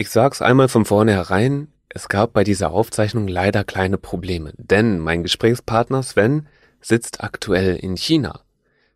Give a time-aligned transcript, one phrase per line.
[0.00, 5.22] Ich sag's einmal von vornherein, es gab bei dieser Aufzeichnung leider kleine Probleme, denn mein
[5.22, 6.46] Gesprächspartner Sven
[6.80, 8.40] sitzt aktuell in China.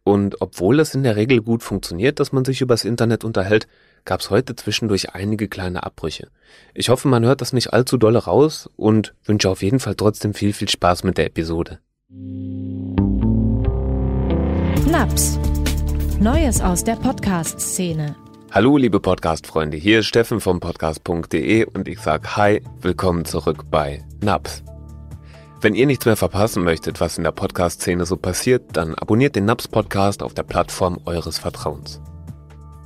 [0.03, 3.69] Und obwohl es in der Regel gut funktioniert, dass man sich übers Internet unterhält,
[4.07, 6.29] gab's heute zwischendurch einige kleine Abbrüche.
[6.73, 10.33] Ich hoffe, man hört das nicht allzu dolle raus und wünsche auf jeden Fall trotzdem
[10.33, 11.81] viel, viel Spaß mit der Episode.
[14.91, 15.39] Naps.
[16.19, 18.17] Neues aus der Podcast-Szene.
[18.55, 24.05] Hallo liebe Podcast-Freunde, hier ist Steffen vom Podcast.de und ich sag Hi, willkommen zurück bei
[24.23, 24.63] Naps.
[25.61, 29.45] Wenn ihr nichts mehr verpassen möchtet, was in der Podcast-Szene so passiert, dann abonniert den
[29.45, 32.01] Naps Podcast auf der Plattform eures Vertrauens.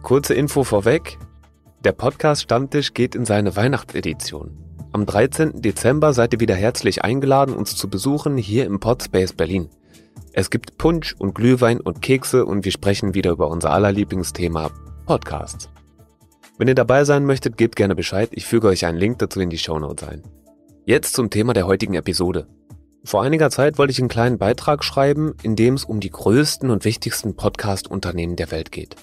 [0.02, 1.18] Kurze Info vorweg,
[1.84, 4.56] der Podcast Stammtisch geht in seine Weihnachtsedition.
[4.92, 5.60] Am 13.
[5.60, 9.68] Dezember seid ihr wieder herzlich eingeladen, uns zu besuchen hier im Podspace Berlin.
[10.32, 14.70] Es gibt Punsch und Glühwein und Kekse und wir sprechen wieder über unser aller Lieblingsthema
[15.08, 15.70] Podcasts.
[16.58, 18.28] Wenn ihr dabei sein möchtet, gebt gerne Bescheid.
[18.32, 20.22] Ich füge euch einen Link dazu in die Show Notes ein.
[20.84, 22.46] Jetzt zum Thema der heutigen Episode.
[23.04, 26.68] Vor einiger Zeit wollte ich einen kleinen Beitrag schreiben, in dem es um die größten
[26.68, 28.96] und wichtigsten Podcast-Unternehmen der Welt geht.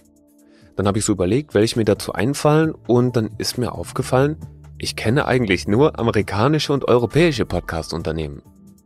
[0.76, 4.38] Dann habe ich so überlegt, welche mir dazu einfallen und dann ist mir aufgefallen,
[4.78, 8.44] ich kenne eigentlich nur amerikanische und europäische Podcast-Unternehmen.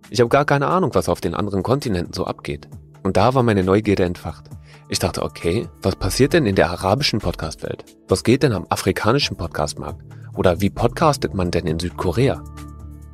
[0.09, 2.69] Ich habe gar keine Ahnung, was auf den anderen Kontinenten so abgeht.
[3.03, 4.45] Und da war meine Neugierde entfacht.
[4.91, 7.85] Ich dachte, okay, was passiert denn in der arabischen Podcast-Welt?
[8.07, 10.01] Was geht denn am afrikanischen Podcast-Markt?
[10.35, 12.43] Oder wie podcastet man denn in Südkorea?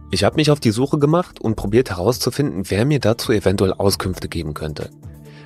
[0.10, 4.30] Ich habe mich auf die Suche gemacht und probiert herauszufinden, wer mir dazu eventuell Auskünfte
[4.30, 4.90] geben könnte.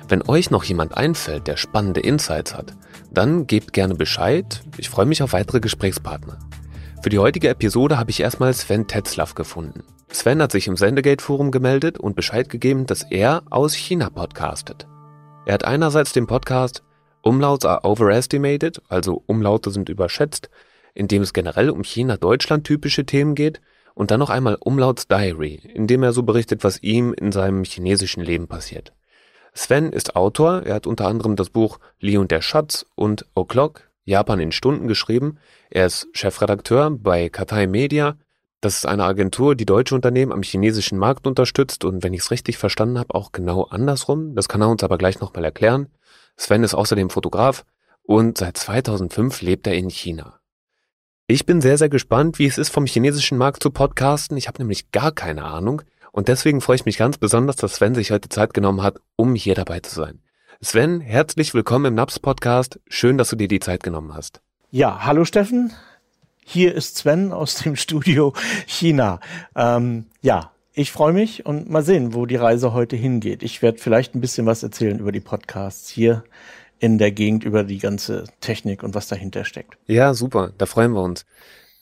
[0.06, 2.76] Wenn euch noch jemand einfällt, der spannende Insights hat,
[3.10, 4.62] dann gebt gerne Bescheid.
[4.76, 6.38] Ich freue mich auf weitere Gesprächspartner.
[7.02, 9.82] Für die heutige Episode habe ich erstmal Sven Tetzlaff gefunden.
[10.12, 14.86] Sven hat sich im Sendegate-Forum gemeldet und Bescheid gegeben, dass er aus China podcastet.
[15.46, 16.82] Er hat einerseits den Podcast
[17.22, 20.48] Umlauts are overestimated, also Umlaute sind überschätzt,
[20.94, 23.60] in dem es generell um China-Deutschland typische Themen geht,
[23.94, 27.64] und dann noch einmal Umlauts Diary, in dem er so berichtet, was ihm in seinem
[27.64, 28.94] chinesischen Leben passiert.
[29.52, 33.82] Sven ist Autor, er hat unter anderem das Buch Lee und der Schatz und O'Clock,
[34.04, 35.38] Japan in Stunden geschrieben.
[35.70, 38.16] Er ist Chefredakteur bei Katai Media.
[38.60, 42.30] Das ist eine Agentur, die deutsche Unternehmen am chinesischen Markt unterstützt und wenn ich es
[42.30, 44.34] richtig verstanden habe, auch genau andersrum.
[44.34, 45.88] Das kann er uns aber gleich nochmal erklären.
[46.36, 47.64] Sven ist außerdem Fotograf
[48.02, 50.40] und seit 2005 lebt er in China.
[51.26, 54.36] Ich bin sehr, sehr gespannt, wie es ist, vom chinesischen Markt zu podcasten.
[54.36, 55.80] Ich habe nämlich gar keine Ahnung
[56.12, 59.34] und deswegen freue ich mich ganz besonders, dass Sven sich heute Zeit genommen hat, um
[59.34, 60.20] hier dabei zu sein.
[60.60, 62.78] Sven, herzlich willkommen im NAPS Podcast.
[62.88, 64.42] Schön, dass du dir die Zeit genommen hast.
[64.70, 65.72] Ja, hallo Steffen.
[66.52, 68.32] Hier ist Sven aus dem Studio
[68.66, 69.20] China.
[69.54, 73.44] Ähm, ja, ich freue mich und mal sehen, wo die Reise heute hingeht.
[73.44, 76.24] Ich werde vielleicht ein bisschen was erzählen über die Podcasts hier
[76.80, 79.78] in der Gegend, über die ganze Technik und was dahinter steckt.
[79.86, 81.24] Ja, super, da freuen wir uns.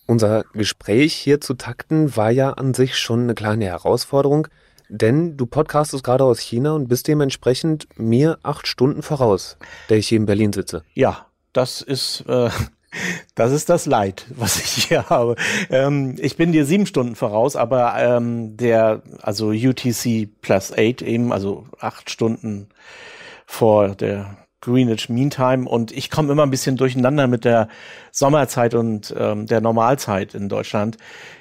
[0.04, 4.48] Unser Gespräch hier zu takten war ja an sich schon eine kleine Herausforderung,
[4.90, 9.56] denn du podcastest gerade aus China und bist dementsprechend mir acht Stunden voraus,
[9.88, 10.84] der ich hier in Berlin sitze.
[10.92, 11.24] Ja,
[11.54, 12.50] das ist äh,
[13.34, 15.36] das ist das Leid, was ich hier habe.
[15.70, 21.32] Ähm, ich bin dir sieben Stunden voraus, aber ähm, der, also UTC plus eight eben,
[21.32, 22.68] also acht Stunden
[23.46, 27.68] vor der Greenwich Mean Time und ich komme immer ein bisschen durcheinander mit der
[28.10, 30.96] Sommerzeit und ähm, der Normalzeit in Deutschland.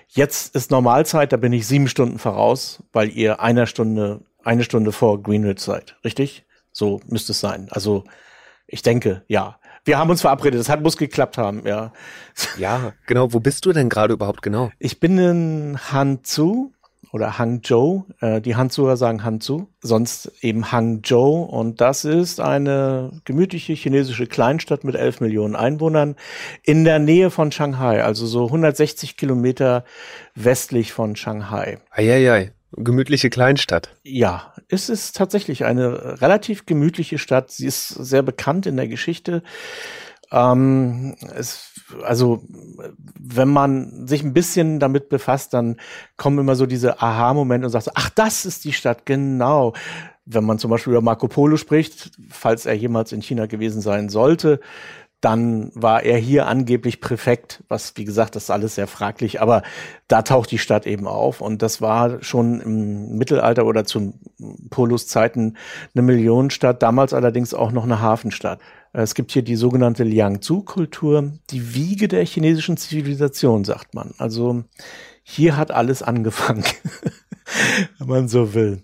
[0.07, 4.91] Jetzt ist Normalzeit, da bin ich sieben Stunden voraus, weil ihr einer Stunde, eine Stunde
[4.91, 6.45] vor Greenwich seid, richtig?
[6.71, 7.67] So müsste es sein.
[7.71, 8.03] Also
[8.67, 9.59] ich denke, ja.
[9.87, 11.93] Wir haben uns verabredet, das hat, muss geklappt haben, ja.
[12.57, 13.31] Ja, genau.
[13.31, 14.69] Wo bist du denn gerade überhaupt genau?
[14.79, 16.71] Ich bin in Hanzhou
[17.13, 18.03] oder Hangzhou.
[18.19, 21.41] Äh, die Hanzuer sagen Hanzhou, sonst eben Hangzhou.
[21.41, 26.17] Und das ist eine gemütliche chinesische Kleinstadt mit 11 Millionen Einwohnern
[26.63, 29.85] in der Nähe von Shanghai, also so 160 Kilometer
[30.35, 31.79] westlich von Shanghai.
[31.91, 33.95] Eieiei, gemütliche Kleinstadt.
[34.03, 37.51] Ja, es ist tatsächlich eine relativ gemütliche Stadt.
[37.51, 39.43] Sie ist sehr bekannt in der Geschichte.
[40.31, 41.71] Ähm, es,
[42.03, 42.43] also,
[43.19, 45.77] wenn man sich ein bisschen damit befasst, dann
[46.17, 49.73] kommen immer so diese Aha-Momente und sagt, so, ach, das ist die Stadt, genau.
[50.25, 54.09] Wenn man zum Beispiel über Marco Polo spricht, falls er jemals in China gewesen sein
[54.09, 54.59] sollte,
[55.21, 59.63] dann war er hier angeblich Präfekt, was wie gesagt, das ist alles sehr fraglich, aber
[60.07, 64.13] da taucht die Stadt eben auf und das war schon im Mittelalter oder zu
[64.69, 65.57] Polos Zeiten
[65.95, 68.59] eine Millionenstadt, damals allerdings auch noch eine Hafenstadt.
[68.93, 74.13] Es gibt hier die sogenannte Liangzhu-Kultur, die Wiege der chinesischen Zivilisation, sagt man.
[74.17, 74.63] Also
[75.23, 76.63] hier hat alles angefangen,
[77.97, 78.83] wenn man so will.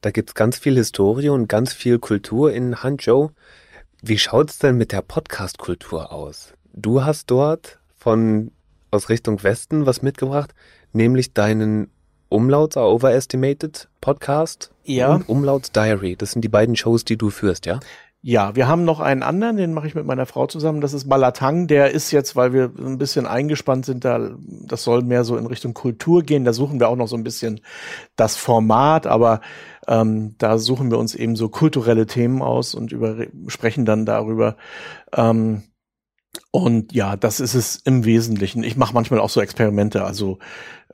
[0.00, 3.30] Da gibt's ganz viel Historie und ganz viel Kultur in Hangzhou.
[4.06, 6.52] Wie schaut's denn mit der Podcast-Kultur aus?
[6.74, 8.50] Du hast dort von
[8.90, 10.54] aus Richtung Westen was mitgebracht,
[10.92, 11.88] nämlich deinen
[12.28, 15.14] Umlauts are Overestimated Podcast ja.
[15.14, 16.16] und Umlauts Diary.
[16.16, 17.80] Das sind die beiden Shows, die du führst, ja?
[18.26, 20.80] Ja, wir haben noch einen anderen, den mache ich mit meiner Frau zusammen.
[20.80, 21.66] Das ist Malatang.
[21.66, 25.44] Der ist jetzt, weil wir ein bisschen eingespannt sind, da das soll mehr so in
[25.44, 26.46] Richtung Kultur gehen.
[26.46, 27.60] Da suchen wir auch noch so ein bisschen
[28.16, 29.42] das Format, aber
[29.88, 34.56] ähm, da suchen wir uns eben so kulturelle Themen aus und über, sprechen dann darüber.
[35.14, 35.64] Ähm,
[36.50, 38.62] und ja, das ist es im Wesentlichen.
[38.62, 40.38] Ich mache manchmal auch so Experimente, also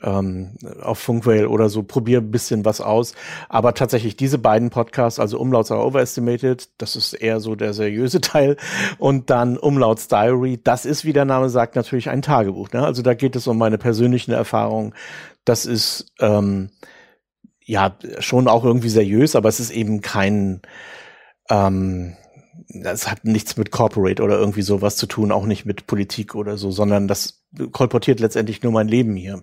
[0.02, 3.14] ähm, auf Funkwhale oder so, probiere ein bisschen was aus.
[3.48, 8.20] Aber tatsächlich diese beiden Podcasts, also Umlauts are Overestimated, das ist eher so der seriöse
[8.22, 8.56] Teil.
[8.98, 12.70] Und dann Umlauts Diary, das ist, wie der Name sagt, natürlich ein Tagebuch.
[12.72, 12.84] Ne?
[12.84, 14.94] Also da geht es um meine persönlichen Erfahrungen.
[15.44, 16.70] Das ist ähm,
[17.64, 20.62] ja schon auch irgendwie seriös, aber es ist eben kein
[21.50, 22.16] ähm,
[22.72, 26.56] das hat nichts mit Corporate oder irgendwie sowas zu tun, auch nicht mit Politik oder
[26.56, 29.42] so, sondern das kolportiert letztendlich nur mein Leben hier.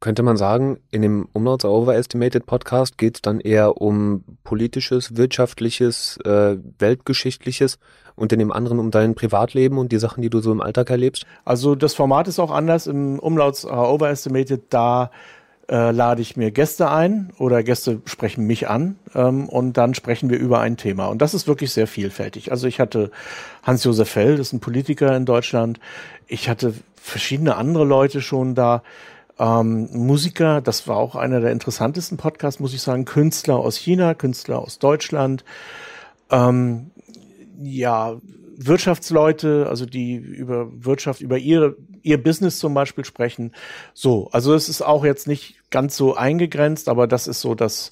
[0.00, 6.18] Könnte man sagen, in dem Umlauts Overestimated Podcast geht es dann eher um politisches, wirtschaftliches,
[6.24, 7.78] äh, weltgeschichtliches
[8.16, 10.90] und in dem anderen um dein Privatleben und die Sachen, die du so im Alltag
[10.90, 11.24] erlebst?
[11.44, 12.88] Also das Format ist auch anders.
[12.88, 15.12] Im Umlauts Overestimated, da
[15.72, 20.28] äh, lade ich mir Gäste ein oder Gäste sprechen mich an ähm, und dann sprechen
[20.28, 21.06] wir über ein Thema.
[21.06, 22.50] Und das ist wirklich sehr vielfältig.
[22.50, 23.10] Also ich hatte
[23.62, 25.80] Hans-Josef Fell, das ist ein Politiker in Deutschland.
[26.26, 28.82] Ich hatte verschiedene andere Leute schon da.
[29.38, 33.06] Ähm, Musiker, das war auch einer der interessantesten Podcasts, muss ich sagen.
[33.06, 35.42] Künstler aus China, Künstler aus Deutschland.
[36.30, 36.90] Ähm,
[37.62, 38.16] ja,
[38.56, 43.52] Wirtschaftsleute, also die über Wirtschaft, über ihre, ihr Business zum Beispiel sprechen.
[43.94, 47.90] So, also es ist auch jetzt nicht ganz so eingegrenzt, aber das ist so, dass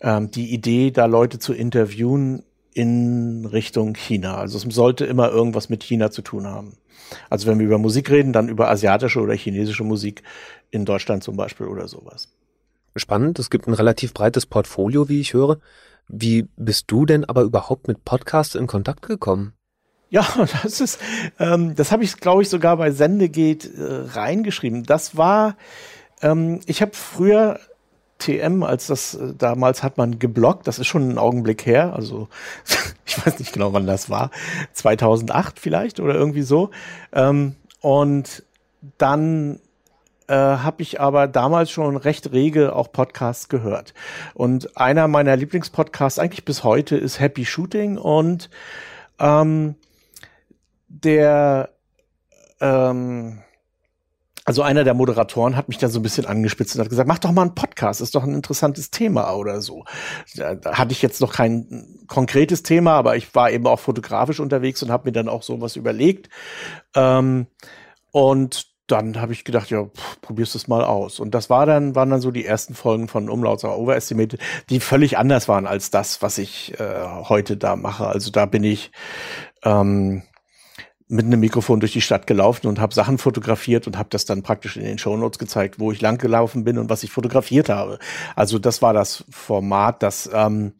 [0.00, 2.42] ähm, die Idee, da Leute zu interviewen
[2.72, 4.36] in Richtung China.
[4.36, 6.76] Also es sollte immer irgendwas mit China zu tun haben.
[7.28, 10.22] Also wenn wir über Musik reden, dann über asiatische oder chinesische Musik
[10.70, 12.28] in Deutschland zum Beispiel oder sowas.
[12.96, 15.58] Spannend, es gibt ein relativ breites Portfolio, wie ich höre.
[16.08, 19.52] Wie bist du denn aber überhaupt mit Podcasts in Kontakt gekommen?
[20.10, 20.26] Ja,
[20.62, 21.00] das ist,
[21.38, 24.84] ähm, das habe ich, glaube ich, sogar bei Sendegeht äh, reingeschrieben.
[24.84, 25.56] Das war,
[26.20, 27.58] ähm, ich habe früher
[28.18, 32.28] TM, als das äh, damals hat man geblockt, das ist schon ein Augenblick her, also
[33.06, 34.30] ich weiß nicht genau, wann das war,
[34.74, 36.70] 2008 vielleicht oder irgendwie so.
[37.12, 38.44] Ähm, und
[38.98, 39.60] dann
[40.26, 43.94] äh, habe ich aber damals schon recht rege auch Podcasts gehört.
[44.34, 48.50] Und einer meiner Lieblingspodcasts eigentlich bis heute ist Happy Shooting und
[49.18, 49.76] ähm,
[50.90, 51.70] der,
[52.60, 53.38] ähm,
[54.44, 57.20] also einer der Moderatoren hat mich da so ein bisschen angespitzt und hat gesagt, mach
[57.20, 59.84] doch mal einen Podcast, ist doch ein interessantes Thema oder so.
[60.34, 64.40] Da, da hatte ich jetzt noch kein konkretes Thema, aber ich war eben auch fotografisch
[64.40, 66.28] unterwegs und habe mir dann auch sowas überlegt.
[66.94, 67.46] Ähm,
[68.10, 71.20] und dann habe ich gedacht, ja, pff, probierst es mal aus.
[71.20, 75.16] Und das war dann, waren dann so die ersten Folgen von Umlauts Overestimated, die völlig
[75.16, 78.08] anders waren als das, was ich äh, heute da mache.
[78.08, 78.90] Also da bin ich
[79.62, 80.24] ähm,
[81.10, 84.42] mit einem Mikrofon durch die Stadt gelaufen und habe Sachen fotografiert und habe das dann
[84.42, 87.98] praktisch in den Shownotes gezeigt, wo ich lang gelaufen bin und was ich fotografiert habe.
[88.36, 90.72] Also das war das Format, das ähm,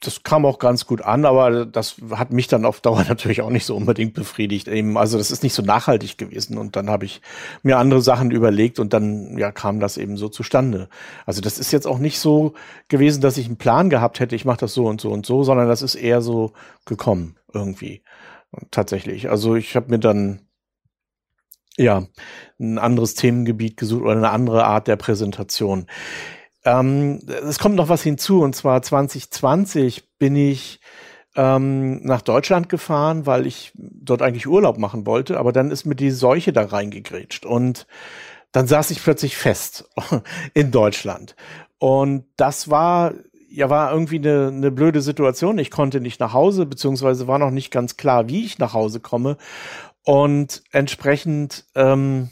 [0.00, 3.50] das kam auch ganz gut an, aber das hat mich dann auf Dauer natürlich auch
[3.50, 4.68] nicht so unbedingt befriedigt.
[4.68, 6.58] Eben, also das ist nicht so nachhaltig gewesen.
[6.58, 7.22] Und dann habe ich
[7.62, 10.88] mir andere Sachen überlegt und dann ja kam das eben so zustande.
[11.24, 12.52] Also das ist jetzt auch nicht so
[12.88, 15.44] gewesen, dass ich einen Plan gehabt hätte, ich mache das so und so und so,
[15.44, 16.52] sondern das ist eher so
[16.84, 18.02] gekommen irgendwie
[18.70, 19.30] tatsächlich.
[19.30, 20.40] Also ich habe mir dann
[21.76, 22.06] ja
[22.58, 25.86] ein anderes Themengebiet gesucht oder eine andere Art der Präsentation.
[26.64, 30.80] Ähm, es kommt noch was hinzu und zwar 2020 bin ich
[31.36, 35.94] ähm, nach Deutschland gefahren, weil ich dort eigentlich Urlaub machen wollte, aber dann ist mir
[35.94, 37.86] die Seuche da reingegrätscht und
[38.52, 39.88] dann saß ich plötzlich fest
[40.54, 41.36] in Deutschland.
[41.78, 43.12] Und das war
[43.56, 45.58] ja, war irgendwie eine, eine blöde Situation.
[45.58, 49.00] Ich konnte nicht nach Hause, beziehungsweise war noch nicht ganz klar, wie ich nach Hause
[49.00, 49.38] komme.
[50.04, 52.28] Und entsprechend ähm,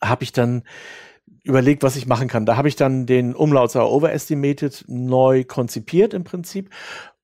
[0.00, 0.62] habe ich dann
[1.42, 2.46] überlegt, was ich machen kann.
[2.46, 6.70] Da habe ich dann den Umlautser Overestimated neu konzipiert im Prinzip.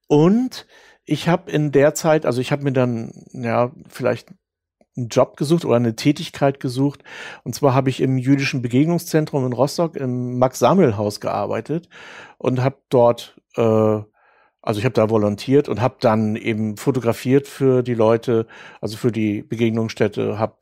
[0.09, 0.67] Und
[1.05, 4.35] ich habe in der Zeit, also ich habe mir dann ja vielleicht
[4.97, 7.03] einen Job gesucht oder eine Tätigkeit gesucht.
[7.45, 11.89] Und zwar habe ich im jüdischen Begegnungszentrum in Rostock im Max-Samuel-Haus gearbeitet
[12.39, 17.83] und habe dort, äh, also ich habe da volontiert und habe dann eben fotografiert für
[17.83, 18.47] die Leute,
[18.81, 20.57] also für die Begegnungsstätte, habe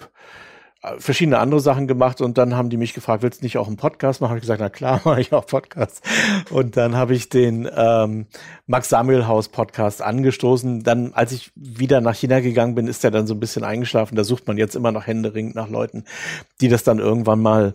[0.99, 3.76] verschiedene andere Sachen gemacht und dann haben die mich gefragt, willst du nicht auch einen
[3.76, 4.30] Podcast machen?
[4.30, 6.02] Habe ich gesagt, na klar, mache ich auch Podcast.
[6.50, 8.26] Und dann habe ich den ähm,
[8.66, 10.83] Max Samuel Haus Podcast angestoßen.
[10.83, 14.16] Dann, als ich wieder nach China gegangen bin, ist der dann so ein bisschen eingeschlafen.
[14.16, 16.04] Da sucht man jetzt immer noch händeringend nach Leuten,
[16.61, 17.75] die das dann irgendwann mal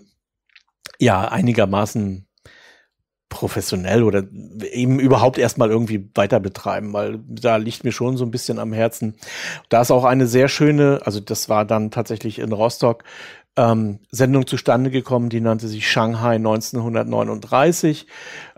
[1.00, 2.28] ja einigermaßen
[3.34, 4.24] professionell oder
[4.72, 8.74] eben überhaupt erstmal irgendwie weiter betreiben, weil da liegt mir schon so ein bisschen am
[8.74, 9.16] Herzen.
[9.70, 13.04] Da ist auch eine sehr schöne, also das war dann tatsächlich in Rostock,
[13.56, 18.06] ähm, Sendung zustande gekommen, die nannte sich Shanghai 1939.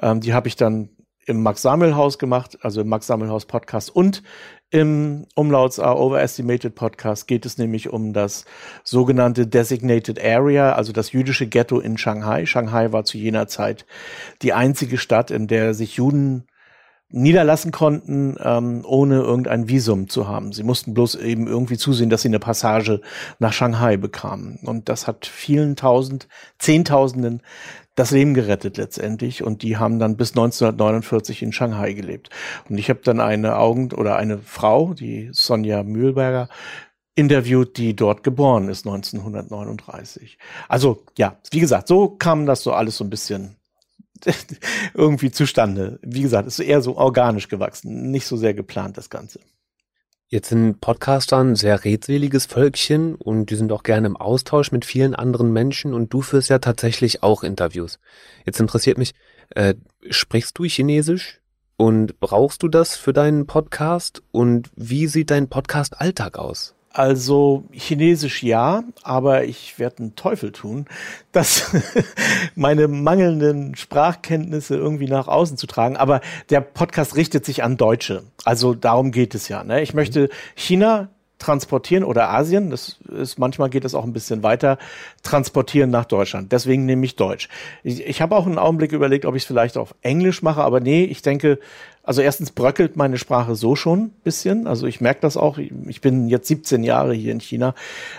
[0.01, 0.89] Ähm, die habe ich dann
[1.25, 4.23] im Max-Samuel-Haus gemacht, also im Max-Samuel-Haus-Podcast und
[4.71, 8.45] im Umlauts are Overestimated Podcast geht es nämlich um das
[8.83, 12.45] sogenannte Designated Area, also das jüdische Ghetto in Shanghai.
[12.45, 13.85] Shanghai war zu jener Zeit
[14.41, 16.47] die einzige Stadt, in der sich Juden
[17.09, 20.51] niederlassen konnten, ähm, ohne irgendein Visum zu haben.
[20.51, 23.01] Sie mussten bloß eben irgendwie zusehen, dass sie eine Passage
[23.39, 24.59] nach Shanghai bekamen.
[24.63, 27.41] Und das hat vielen tausend, zehntausenden
[27.95, 29.43] das Leben gerettet letztendlich.
[29.43, 32.29] Und die haben dann bis 1949 in Shanghai gelebt.
[32.69, 36.49] Und ich habe dann eine Augen- oder eine Frau, die Sonja Mühlberger,
[37.15, 40.37] interviewt, die dort geboren ist, 1939.
[40.67, 43.55] Also ja, wie gesagt, so kam das so alles so ein bisschen
[44.93, 45.99] irgendwie zustande.
[46.01, 49.39] Wie gesagt, ist eher so organisch gewachsen, nicht so sehr geplant, das Ganze.
[50.27, 54.83] Jetzt sind Podcaster ein sehr redseliges Völkchen und die sind auch gerne im Austausch mit
[54.83, 57.99] vielen anderen Menschen und du führst ja tatsächlich auch Interviews.
[58.43, 59.13] Jetzt interessiert mich,
[59.51, 59.75] äh,
[60.09, 61.41] sprichst du Chinesisch
[61.77, 66.73] und brauchst du das für deinen Podcast und wie sieht dein Podcast-Alltag aus?
[66.95, 70.85] Also Chinesisch ja, aber ich werde einen Teufel tun,
[71.33, 71.75] das
[72.55, 75.97] meine mangelnden Sprachkenntnisse irgendwie nach außen zu tragen.
[75.97, 78.23] Aber der Podcast richtet sich an Deutsche.
[78.45, 79.65] Also darum geht es ja.
[79.65, 79.81] Ne?
[79.81, 84.77] Ich möchte China transportieren oder Asien, das ist manchmal geht es auch ein bisschen weiter,
[85.23, 86.51] transportieren nach Deutschland.
[86.51, 87.49] Deswegen nehme ich Deutsch.
[87.83, 90.79] Ich, ich habe auch einen Augenblick überlegt, ob ich es vielleicht auf Englisch mache, aber
[90.79, 91.59] nee, ich denke,
[92.05, 94.67] also erstens bröckelt meine Sprache so schon ein bisschen.
[94.67, 95.57] Also ich merke das auch.
[95.57, 97.73] Ich bin jetzt 17 Jahre hier in China.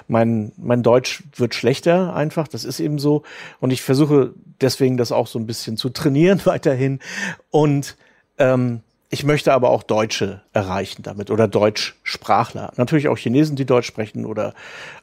[0.08, 2.48] Mein, mein Deutsch wird schlechter einfach.
[2.48, 3.22] Das ist eben so.
[3.60, 6.98] Und ich versuche deswegen das auch so ein bisschen zu trainieren weiterhin.
[7.50, 7.96] Und
[8.38, 12.72] ähm, ich möchte aber auch Deutsche erreichen damit oder Deutschsprachler.
[12.76, 14.52] Natürlich auch Chinesen, die Deutsch sprechen oder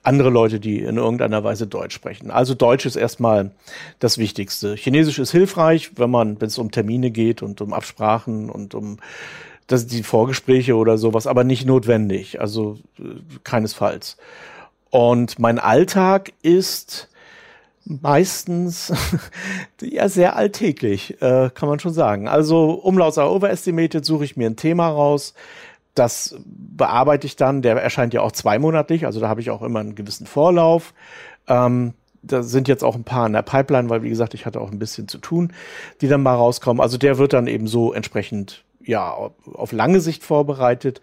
[0.03, 2.29] andere Leute, die in irgendeiner Weise Deutsch sprechen.
[2.29, 3.51] Also Deutsch ist erstmal
[3.99, 4.75] das Wichtigste.
[4.75, 8.97] Chinesisch ist hilfreich, wenn man, wenn es um Termine geht und um Absprachen und um
[9.67, 12.41] das, die Vorgespräche oder sowas, aber nicht notwendig.
[12.41, 13.03] Also äh,
[13.45, 14.17] keinesfalls.
[14.89, 17.09] Und mein Alltag ist
[17.85, 18.93] meistens
[19.81, 22.27] ja sehr alltäglich, äh, kann man schon sagen.
[22.27, 25.33] Also Umlauts are overestimated, suche ich mir ein Thema raus.
[25.95, 29.79] Das bearbeite ich dann, der erscheint ja auch zweimonatlich, also da habe ich auch immer
[29.79, 30.93] einen gewissen Vorlauf.
[31.47, 34.61] Ähm, da sind jetzt auch ein paar in der Pipeline, weil wie gesagt, ich hatte
[34.61, 35.51] auch ein bisschen zu tun,
[36.01, 36.81] die dann mal rauskommen.
[36.81, 39.13] Also der wird dann eben so entsprechend ja
[39.53, 41.01] auf lange Sicht vorbereitet.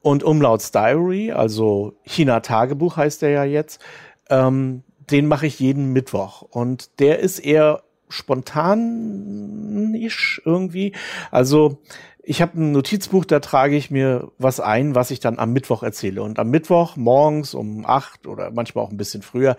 [0.00, 3.82] Und Umlauts Diary, also China Tagebuch heißt der ja jetzt,
[4.30, 6.42] ähm, den mache ich jeden Mittwoch.
[6.42, 8.82] Und der ist eher spontanisch
[10.44, 10.92] irgendwie.
[11.30, 11.78] Also
[12.22, 15.82] ich habe ein Notizbuch, da trage ich mir was ein, was ich dann am Mittwoch
[15.82, 16.22] erzähle.
[16.22, 19.56] Und am Mittwoch morgens um acht oder manchmal auch ein bisschen früher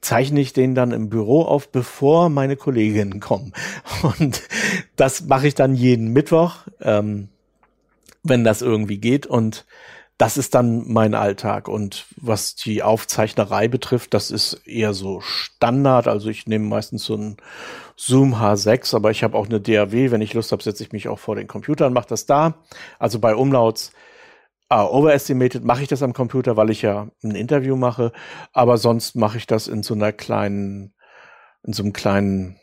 [0.00, 3.52] zeichne ich den dann im Büro auf, bevor meine Kolleginnen kommen.
[4.18, 4.42] Und
[4.96, 7.28] das mache ich dann jeden Mittwoch, ähm,
[8.22, 9.26] wenn das irgendwie geht.
[9.26, 9.66] Und
[10.16, 11.68] das ist dann mein Alltag.
[11.68, 16.06] Und was die Aufzeichnerei betrifft, das ist eher so Standard.
[16.06, 17.36] Also ich nehme meistens so ein
[17.96, 20.10] Zoom H6, aber ich habe auch eine DAW.
[20.10, 22.54] Wenn ich Lust habe, setze ich mich auch vor den Computer und mache das da.
[22.98, 23.92] Also bei Umlauts
[24.68, 28.12] ah, Overestimated mache ich das am Computer, weil ich ja ein Interview mache.
[28.52, 30.94] Aber sonst mache ich das in so einer kleinen,
[31.64, 32.58] in so einem kleinen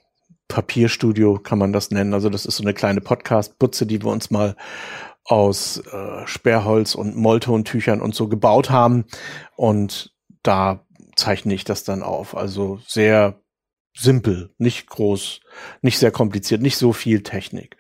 [0.48, 2.13] Papierstudio kann man das nennen.
[2.13, 4.55] Also das ist so eine kleine Podcast-Butze, die wir uns mal
[5.23, 9.05] aus äh, Sperrholz und Molltontüchern und so gebaut haben.
[9.55, 10.13] Und
[10.43, 10.85] da
[11.15, 12.35] zeichne ich das dann auf.
[12.35, 13.41] Also sehr
[13.95, 15.41] simpel, nicht groß,
[15.81, 17.77] nicht sehr kompliziert, nicht so viel Technik.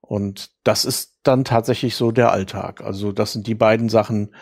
[0.00, 2.82] Und das ist dann tatsächlich so der Alltag.
[2.82, 4.34] Also das sind die beiden Sachen,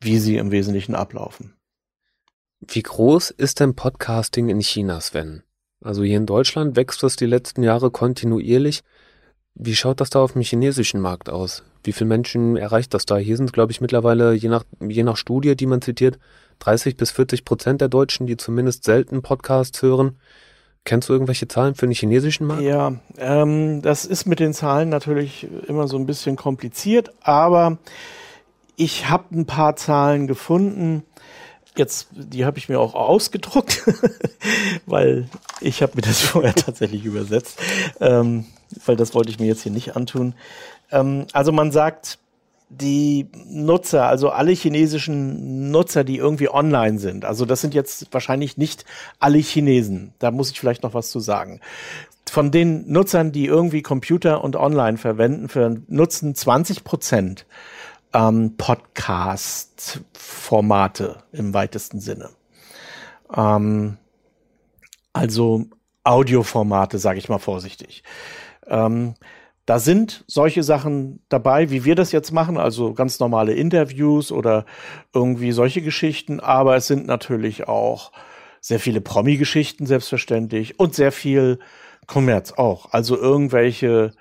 [0.00, 1.56] wie sie im Wesentlichen ablaufen.
[2.60, 5.42] Wie groß ist denn Podcasting in China, Sven?
[5.80, 8.82] Also hier in Deutschland wächst das die letzten Jahre kontinuierlich.
[9.54, 11.62] Wie schaut das da auf dem chinesischen Markt aus?
[11.86, 13.16] Wie viele Menschen erreicht das da?
[13.16, 16.18] Hier sind, glaube ich, mittlerweile, je nach, je nach Studie, die man zitiert,
[16.58, 20.18] 30 bis 40 Prozent der Deutschen, die zumindest selten Podcasts hören.
[20.84, 22.62] Kennst du irgendwelche Zahlen für den chinesischen Markt?
[22.62, 27.78] Ja, ähm, das ist mit den Zahlen natürlich immer so ein bisschen kompliziert, aber
[28.76, 31.02] ich habe ein paar Zahlen gefunden.
[31.76, 33.82] jetzt, die habe ich mir auch ausgedruckt,
[34.86, 35.28] weil
[35.60, 37.60] ich habe mir das vorher tatsächlich übersetzt,
[38.00, 38.46] ähm,
[38.84, 40.34] weil das wollte ich mir jetzt hier nicht antun.
[40.90, 42.18] Ähm, also man sagt,
[42.68, 48.56] die Nutzer, also alle chinesischen Nutzer, die irgendwie online sind, also das sind jetzt wahrscheinlich
[48.56, 48.84] nicht
[49.20, 51.60] alle Chinesen, da muss ich vielleicht noch was zu sagen.
[52.28, 57.46] Von den Nutzern, die irgendwie Computer und online verwenden, für, nutzen 20 Prozent
[58.12, 62.30] ähm, Podcast-Formate im weitesten Sinne.
[63.32, 63.98] Ähm,
[65.12, 65.66] also
[66.02, 68.02] Audioformate, sage ich mal vorsichtig.
[68.66, 69.14] Ähm,
[69.66, 74.64] da sind solche Sachen dabei, wie wir das jetzt machen, also ganz normale Interviews oder
[75.12, 78.12] irgendwie solche Geschichten, aber es sind natürlich auch
[78.60, 81.58] sehr viele Promi-Geschichten selbstverständlich und sehr viel
[82.06, 82.92] Kommerz auch.
[82.92, 84.12] Also irgendwelche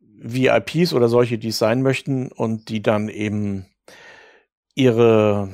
[0.00, 3.66] VIPs oder solche, die es sein möchten und die dann eben
[4.74, 5.48] ihre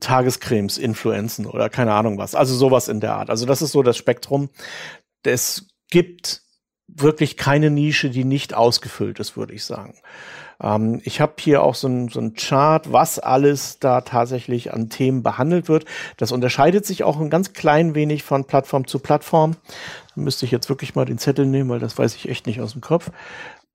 [0.00, 2.34] Tagescremes influenzen oder keine Ahnung was.
[2.34, 3.30] Also sowas in der Art.
[3.30, 4.50] Also das ist so das Spektrum.
[5.22, 6.42] Es gibt
[7.02, 9.94] wirklich keine Nische, die nicht ausgefüllt ist, würde ich sagen.
[10.62, 14.90] Ähm, ich habe hier auch so ein, so ein Chart, was alles da tatsächlich an
[14.90, 15.84] Themen behandelt wird.
[16.16, 19.56] Das unterscheidet sich auch ein ganz klein wenig von Plattform zu Plattform.
[20.14, 22.60] Da müsste ich jetzt wirklich mal den Zettel nehmen, weil das weiß ich echt nicht
[22.60, 23.10] aus dem Kopf.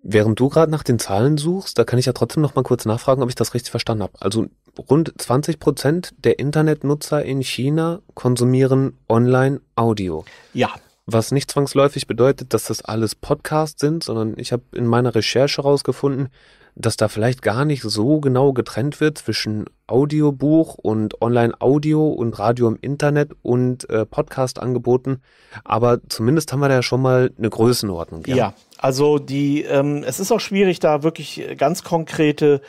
[0.08, 2.86] Während du gerade nach den Zahlen suchst, da kann ich ja trotzdem noch mal kurz
[2.86, 4.14] nachfragen, ob ich das richtig verstanden habe.
[4.20, 4.46] Also
[4.78, 10.24] rund 20 Prozent der Internetnutzer in China konsumieren online Audio.
[10.54, 10.70] Ja.
[11.08, 15.62] Was nicht zwangsläufig bedeutet, dass das alles Podcasts sind, sondern ich habe in meiner Recherche
[15.62, 16.30] herausgefunden,
[16.76, 22.68] dass da vielleicht gar nicht so genau getrennt wird zwischen Audiobuch und Online-Audio und Radio
[22.68, 25.22] im Internet und äh, Podcast-Angeboten.
[25.64, 28.24] Aber zumindest haben wir da schon mal eine Größenordnung.
[28.26, 32.62] Ja, ja also die, ähm, es ist auch schwierig, da wirklich ganz konkrete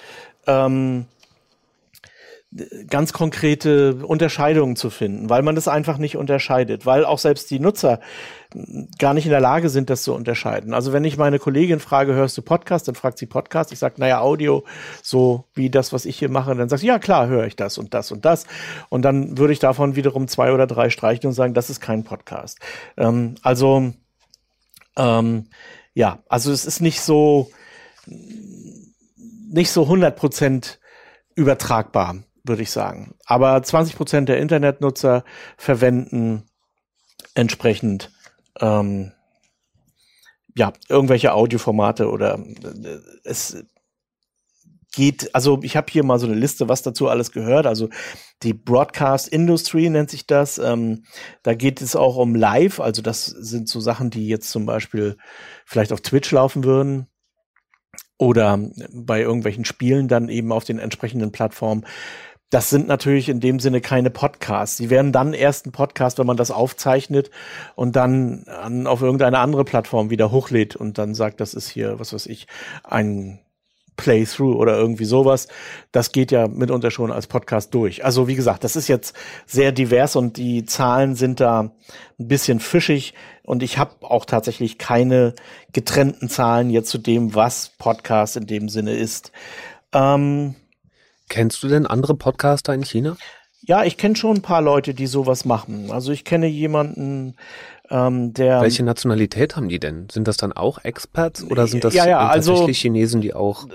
[0.47, 1.07] ähm,
[2.89, 7.59] ganz konkrete Unterscheidungen zu finden, weil man das einfach nicht unterscheidet, weil auch selbst die
[7.59, 8.01] Nutzer
[8.99, 10.73] gar nicht in der Lage sind, das zu unterscheiden.
[10.73, 13.73] Also wenn ich meine Kollegin frage, hörst du Podcast, dann fragt sie Podcast.
[13.73, 14.65] Ich sage, naja, Audio,
[15.03, 16.55] so wie das, was ich hier mache.
[16.55, 18.47] Dann sagt sie, ja klar, höre ich das und das und das.
[18.89, 22.05] Und dann würde ich davon wiederum zwei oder drei streichen und sagen, das ist kein
[22.05, 22.59] Podcast.
[22.97, 23.93] Ähm, also
[24.97, 25.49] ähm,
[25.95, 27.50] ja, also es ist nicht so
[29.49, 30.78] nicht so 100 Prozent
[31.35, 33.15] übertragbar würde ich sagen.
[33.25, 35.25] Aber 20 Prozent der Internetnutzer
[35.56, 36.45] verwenden
[37.35, 38.11] entsprechend
[38.61, 39.13] ähm,
[40.56, 43.65] ja irgendwelche Audioformate oder äh, es
[44.97, 47.67] geht, also ich habe hier mal so eine Liste, was dazu alles gehört.
[47.67, 47.91] Also
[48.43, 50.59] die Broadcast Industry nennt sich das.
[50.59, 51.04] Ähm,
[51.43, 55.19] da geht es auch um Live, also das sind so Sachen, die jetzt zum Beispiel
[55.67, 57.09] vielleicht auf Twitch laufen würden
[58.19, 58.59] oder
[58.91, 61.85] bei irgendwelchen Spielen dann eben auf den entsprechenden Plattformen
[62.50, 64.76] das sind natürlich in dem Sinne keine Podcasts.
[64.76, 67.30] Sie werden dann erst ein Podcast, wenn man das aufzeichnet
[67.75, 71.99] und dann an, auf irgendeine andere Plattform wieder hochlädt und dann sagt, das ist hier,
[71.99, 72.47] was weiß ich,
[72.85, 73.41] ein
[73.97, 75.49] Playthrough oder irgendwie sowas.
[75.91, 78.04] Das geht ja mitunter schon als Podcast durch.
[78.04, 81.73] Also wie gesagt, das ist jetzt sehr divers und die Zahlen sind da
[82.19, 85.35] ein bisschen fischig und ich habe auch tatsächlich keine
[85.73, 89.32] getrennten Zahlen jetzt zu dem, was Podcast in dem Sinne ist.
[89.93, 90.54] Ähm,
[91.28, 93.17] Kennst du denn andere Podcaster in China?
[93.62, 95.91] Ja, ich kenne schon ein paar Leute, die sowas machen.
[95.91, 97.34] Also ich kenne jemanden,
[97.91, 98.60] ähm, der.
[98.60, 100.08] Welche Nationalität haben die denn?
[100.10, 103.34] Sind das dann auch Experts oder sind das ja, ja, also tatsächlich also, Chinesen, die
[103.34, 103.67] auch.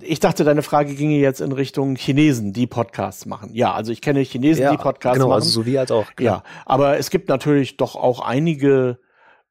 [0.00, 3.54] Ich dachte, deine Frage ginge jetzt in Richtung Chinesen, die Podcasts machen.
[3.54, 5.40] Ja, also ich kenne Chinesen, ja, die Podcasts genau, machen.
[5.40, 6.14] Genau, also so wie als auch.
[6.16, 6.42] Klar.
[6.44, 8.98] Ja, aber es gibt natürlich doch auch einige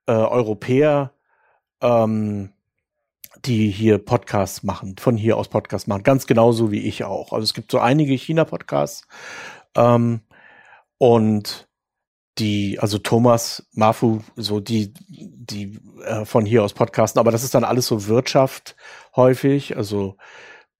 [0.08, 1.14] äh, Europäer,
[1.82, 2.52] ähm,
[3.46, 7.34] die hier Podcasts machen, von hier aus Podcasts machen, ganz genauso wie ich auch.
[7.34, 9.08] Also es gibt so einige China-Podcasts
[9.76, 10.22] ähm,
[10.98, 11.68] und
[12.38, 17.54] die, also Thomas, Mafu, so die, die äh, von hier aus podcasten, aber das ist
[17.54, 18.76] dann alles so Wirtschaft
[19.16, 20.18] häufig, also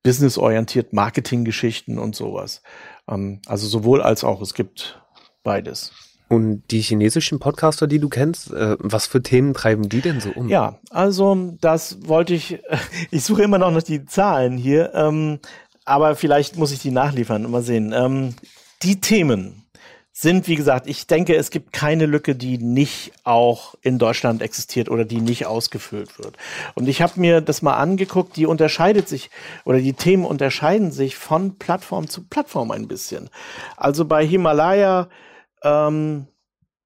[0.04, 2.62] businessorientiert, Marketinggeschichten und sowas.
[3.08, 5.02] Ähm, also sowohl als auch, es gibt
[5.44, 5.92] beides.
[6.32, 10.30] Und die chinesischen Podcaster, die du kennst, äh, was für Themen treiben die denn so
[10.30, 10.48] um?
[10.48, 12.60] Ja, also das wollte ich,
[13.12, 15.40] ich suche immer noch die Zahlen hier, ähm,
[15.84, 17.92] aber vielleicht muss ich die nachliefern, mal sehen.
[17.94, 18.36] Ähm,
[18.82, 19.66] die Themen
[20.14, 24.88] sind, wie gesagt, ich denke, es gibt keine Lücke, die nicht auch in Deutschland existiert
[24.88, 26.38] oder die nicht ausgefüllt wird.
[26.76, 29.32] Und ich habe mir das mal angeguckt, die unterscheidet sich
[29.66, 33.30] oder die Themen unterscheiden sich von Plattform zu Plattform ein bisschen.
[33.76, 35.10] Also bei Himalaya
[35.64, 36.28] ähm,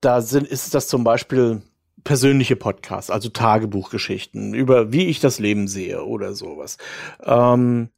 [0.01, 1.61] da sind, ist das zum Beispiel
[2.03, 6.77] persönliche Podcasts, also Tagebuchgeschichten über wie ich das Leben sehe oder sowas.
[7.23, 7.89] Ähm,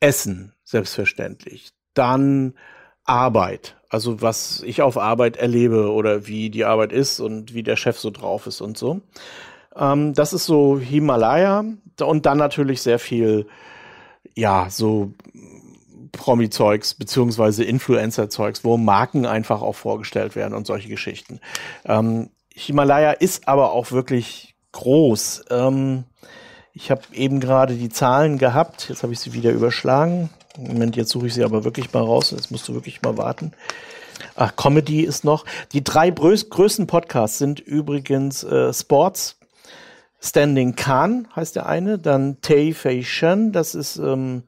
[0.00, 1.70] Essen, selbstverständlich.
[1.94, 2.54] Dann
[3.04, 3.76] Arbeit.
[3.88, 7.98] Also was ich auf Arbeit erlebe oder wie die Arbeit ist und wie der Chef
[7.98, 9.00] so drauf ist und so.
[9.76, 11.64] Ähm, das ist so Himalaya
[12.00, 13.46] und dann natürlich sehr viel,
[14.34, 15.12] ja, so
[16.12, 21.40] Promi-Zeugs beziehungsweise Influencer-Zeugs, wo Marken einfach auch vorgestellt werden und solche Geschichten.
[21.84, 25.44] Ähm, Himalaya ist aber auch wirklich groß.
[25.50, 26.04] Ähm,
[26.74, 30.30] ich habe eben gerade die Zahlen gehabt, jetzt habe ich sie wieder überschlagen.
[30.58, 32.30] Moment, jetzt suche ich sie aber wirklich mal raus.
[32.30, 33.52] Jetzt musst du wirklich mal warten.
[34.34, 35.44] Ach, Comedy ist noch.
[35.72, 39.36] Die drei größten Podcasts sind übrigens äh, Sports.
[40.24, 44.44] Standing Khan heißt der eine, dann Tay Fei Shen, das ist, ähm,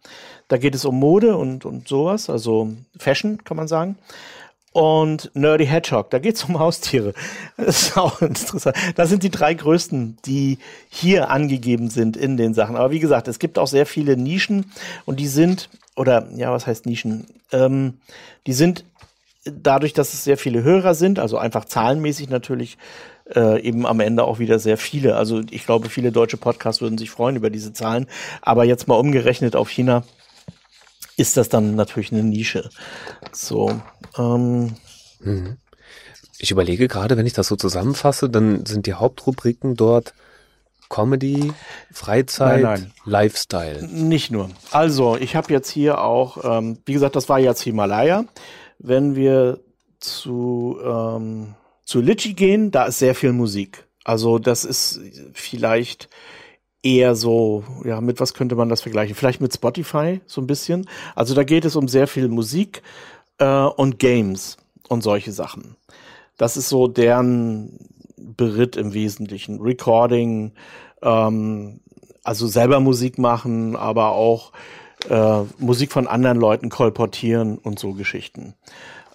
[0.49, 3.97] da geht es um Mode und, und sowas, also Fashion kann man sagen.
[4.73, 7.15] Und Nerdy Hedgehog, da geht es um Haustiere.
[7.57, 8.77] Das ist auch interessant.
[8.97, 10.59] Das sind die drei größten, die
[10.89, 12.77] hier angegeben sind in den Sachen.
[12.77, 14.73] Aber wie gesagt, es gibt auch sehr viele Nischen
[15.05, 17.27] und die sind oder ja, was heißt Nischen?
[17.53, 17.99] Ähm,
[18.47, 18.85] die sind
[19.45, 22.79] dadurch, dass es sehr viele Hörer sind, also einfach zahlenmäßig natürlich
[23.33, 25.17] äh, eben am Ende auch wieder sehr viele.
[25.17, 28.07] Also ich glaube, viele deutsche Podcasts würden sich freuen über diese Zahlen.
[28.43, 30.05] Aber jetzt mal umgerechnet auf China
[31.17, 32.71] ist das dann natürlich eine Nische.
[33.33, 33.81] So.
[34.19, 34.75] Ähm,
[35.21, 35.57] mhm.
[36.39, 40.15] Ich überlege gerade, wenn ich das so zusammenfasse, dann sind die Hauptrubriken dort
[40.91, 41.53] Comedy,
[41.91, 42.93] Freizeit, nein, nein.
[43.05, 43.87] Lifestyle.
[43.89, 44.51] Nicht nur.
[44.71, 48.27] Also, ich habe jetzt hier auch, ähm, wie gesagt, das war jetzt Himalaya.
[48.79, 49.61] Wenn wir
[49.99, 53.87] zu, ähm, zu Litchi gehen, da ist sehr viel Musik.
[54.05, 55.01] Also, das ist
[55.33, 56.09] vielleicht
[56.83, 59.15] eher so, ja, mit was könnte man das vergleichen?
[59.15, 60.89] Vielleicht mit Spotify so ein bisschen.
[61.15, 62.83] Also, da geht es um sehr viel Musik
[63.39, 64.57] äh, und Games
[64.89, 65.77] und solche Sachen.
[66.37, 67.79] Das ist so deren
[68.17, 69.61] Beritt im Wesentlichen.
[69.61, 70.53] Recording,
[71.03, 71.81] ähm,
[72.23, 74.53] also selber Musik machen, aber auch
[75.09, 78.55] äh, Musik von anderen Leuten kolportieren und so Geschichten.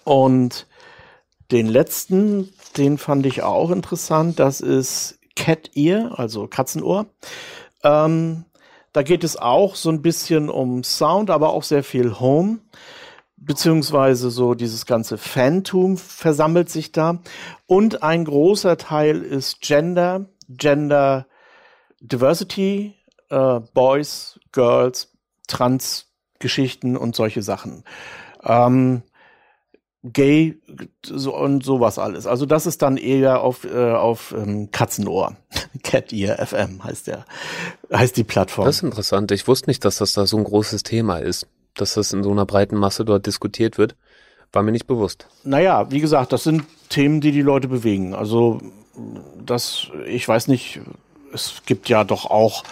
[0.04, 0.66] Und
[1.50, 7.06] den letzten, den fand ich auch interessant, das ist Cat Ear, also Katzenohr.
[7.82, 8.44] Ähm,
[8.92, 12.58] da geht es auch so ein bisschen um Sound, aber auch sehr viel Home
[13.40, 17.20] beziehungsweise so dieses ganze Phantom versammelt sich da.
[17.66, 21.26] Und ein großer Teil ist Gender, Gender
[22.00, 22.94] Diversity,
[23.30, 25.12] äh, Boys, Girls,
[25.48, 27.84] Trans-Geschichten und solche Sachen.
[28.44, 29.02] Ähm,
[30.02, 30.58] Gay
[31.04, 32.26] so, und sowas alles.
[32.26, 35.36] Also das ist dann eher auf, äh, auf ähm, Katzenohr.
[35.82, 37.24] Cat Ear FM heißt der,
[37.92, 38.64] heißt die Plattform.
[38.64, 39.30] Das ist interessant.
[39.32, 42.30] Ich wusste nicht, dass das da so ein großes Thema ist dass das in so
[42.30, 43.96] einer breiten Masse dort diskutiert wird.
[44.52, 45.28] War mir nicht bewusst.
[45.44, 48.14] Naja, wie gesagt, das sind Themen, die die Leute bewegen.
[48.14, 48.58] Also
[49.44, 50.80] das, ich weiß nicht,
[51.32, 52.64] es gibt ja doch auch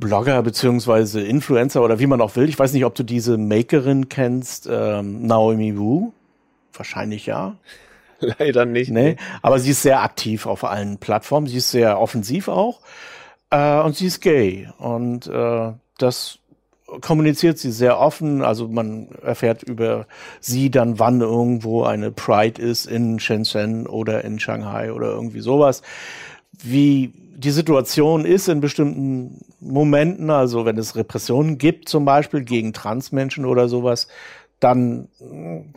[0.00, 2.48] Blogger beziehungsweise Influencer oder wie man auch will.
[2.48, 6.12] Ich weiß nicht, ob du diese Makerin kennst, ähm, Naomi Wu.
[6.72, 7.56] Wahrscheinlich ja.
[8.38, 8.90] Leider nicht.
[8.90, 11.46] Nee, aber sie ist sehr aktiv auf allen Plattformen.
[11.46, 12.80] Sie ist sehr offensiv auch.
[13.50, 14.68] Äh, und sie ist gay.
[14.78, 16.38] Und äh, das
[17.00, 18.42] kommuniziert sie sehr offen.
[18.42, 20.06] Also man erfährt über
[20.40, 25.82] sie dann, wann irgendwo eine Pride ist in Shenzhen oder in Shanghai oder irgendwie sowas.
[26.62, 32.72] Wie die Situation ist in bestimmten Momenten, also wenn es Repressionen gibt, zum Beispiel gegen
[32.72, 34.08] Transmenschen oder sowas,
[34.60, 35.08] dann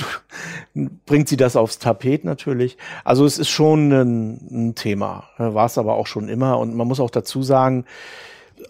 [1.06, 2.78] bringt sie das aufs Tapet natürlich.
[3.04, 6.60] Also es ist schon ein, ein Thema, war es aber auch schon immer.
[6.60, 7.86] Und man muss auch dazu sagen,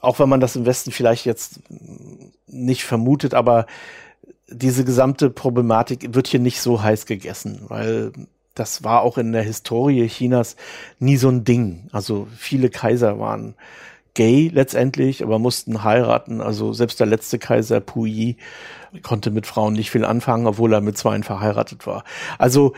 [0.02, 1.60] auch wenn man das im Westen vielleicht jetzt
[2.48, 3.66] nicht vermutet, aber
[4.50, 8.14] diese gesamte Problematik wird hier nicht so heiß gegessen, weil
[8.60, 10.56] das war auch in der Historie Chinas
[11.00, 11.88] nie so ein Ding.
[11.92, 13.56] Also viele Kaiser waren
[14.14, 16.42] gay letztendlich, aber mussten heiraten.
[16.42, 18.38] Also selbst der letzte Kaiser Puyi
[19.04, 22.04] konnte mit Frauen nicht viel anfangen, obwohl er mit zweien verheiratet war.
[22.40, 22.74] Also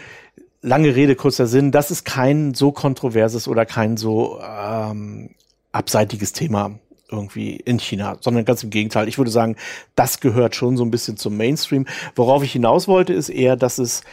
[0.62, 5.30] lange Rede, kurzer Sinn, das ist kein so kontroverses oder kein so ähm,
[5.72, 6.78] abseitiges Thema
[7.12, 9.08] irgendwie in China, sondern ganz im Gegenteil.
[9.08, 9.56] Ich würde sagen,
[9.96, 11.88] das gehört schon so ein bisschen zum Mainstream.
[12.16, 14.04] Worauf ich hinaus wollte, ist eher, dass es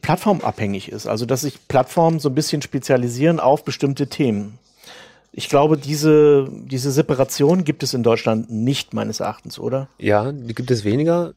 [0.00, 1.06] plattformabhängig ist.
[1.06, 4.58] Also, dass sich Plattformen so ein bisschen spezialisieren auf bestimmte Themen.
[5.32, 9.88] Ich glaube, diese, diese Separation gibt es in Deutschland nicht, meines Erachtens, oder?
[9.98, 11.34] Ja, die gibt es weniger,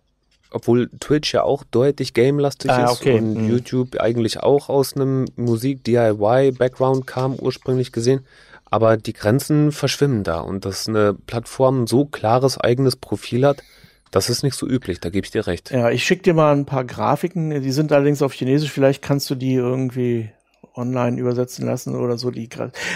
[0.51, 3.17] obwohl Twitch ja auch deutlich gamelastig ah, ist okay.
[3.17, 3.49] und hm.
[3.49, 8.25] YouTube eigentlich auch aus einem Musik-DIY-Background kam, ursprünglich gesehen.
[8.69, 13.63] Aber die Grenzen verschwimmen da und dass eine Plattform so klares eigenes Profil hat,
[14.11, 15.71] das ist nicht so üblich, da gebe ich dir recht.
[15.71, 19.29] Ja, ich schicke dir mal ein paar Grafiken, die sind allerdings auf Chinesisch, vielleicht kannst
[19.29, 20.29] du die irgendwie
[20.77, 22.31] online übersetzen lassen oder so.
[22.31, 22.47] Die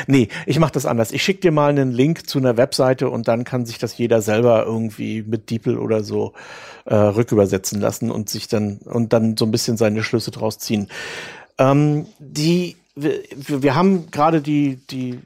[0.08, 1.12] nee, ich mache das anders.
[1.12, 4.22] Ich schicke dir mal einen Link zu einer Webseite und dann kann sich das jeder
[4.22, 6.34] selber irgendwie mit DeepL oder so
[6.86, 10.88] äh, rückübersetzen lassen und sich dann und dann so ein bisschen seine Schlüsse draus ziehen.
[11.58, 15.20] Ähm, die wir, wir haben gerade die die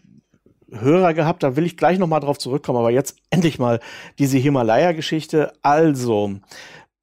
[0.82, 3.80] Hörer gehabt, da will ich gleich noch mal drauf zurückkommen, aber jetzt endlich mal
[4.20, 5.54] diese Himalaya-Geschichte.
[5.62, 6.36] Also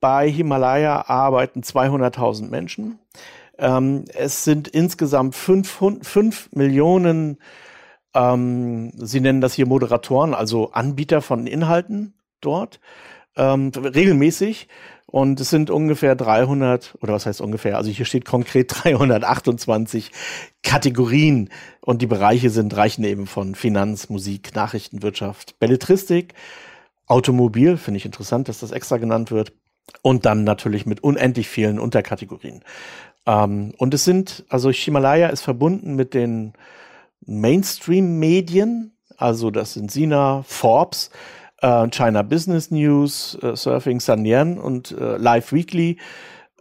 [0.00, 2.98] bei Himalaya arbeiten 200.000 Menschen.
[3.58, 7.38] Ähm, es sind insgesamt fünf, fünf Millionen,
[8.14, 12.80] ähm, Sie nennen das hier Moderatoren, also Anbieter von Inhalten dort,
[13.37, 14.68] ähm, regelmäßig.
[15.12, 17.77] Und es sind ungefähr 300, oder was heißt ungefähr?
[17.77, 20.11] Also hier steht konkret 328
[20.62, 21.51] Kategorien.
[21.83, 26.33] Und die Bereiche sind, reichen eben von Finanz, Musik, Nachrichtenwirtschaft, Belletristik,
[27.07, 29.53] Automobil, finde ich interessant, dass das extra genannt wird.
[30.01, 32.64] Und dann natürlich mit unendlich vielen Unterkategorien.
[33.27, 36.55] Ähm, und es sind, also Himalaya ist verbunden mit den
[37.27, 41.11] Mainstream-Medien, also das sind Sina, Forbes,
[41.62, 45.96] äh, China Business News, äh, Surfing Sanyan und äh, Live Weekly.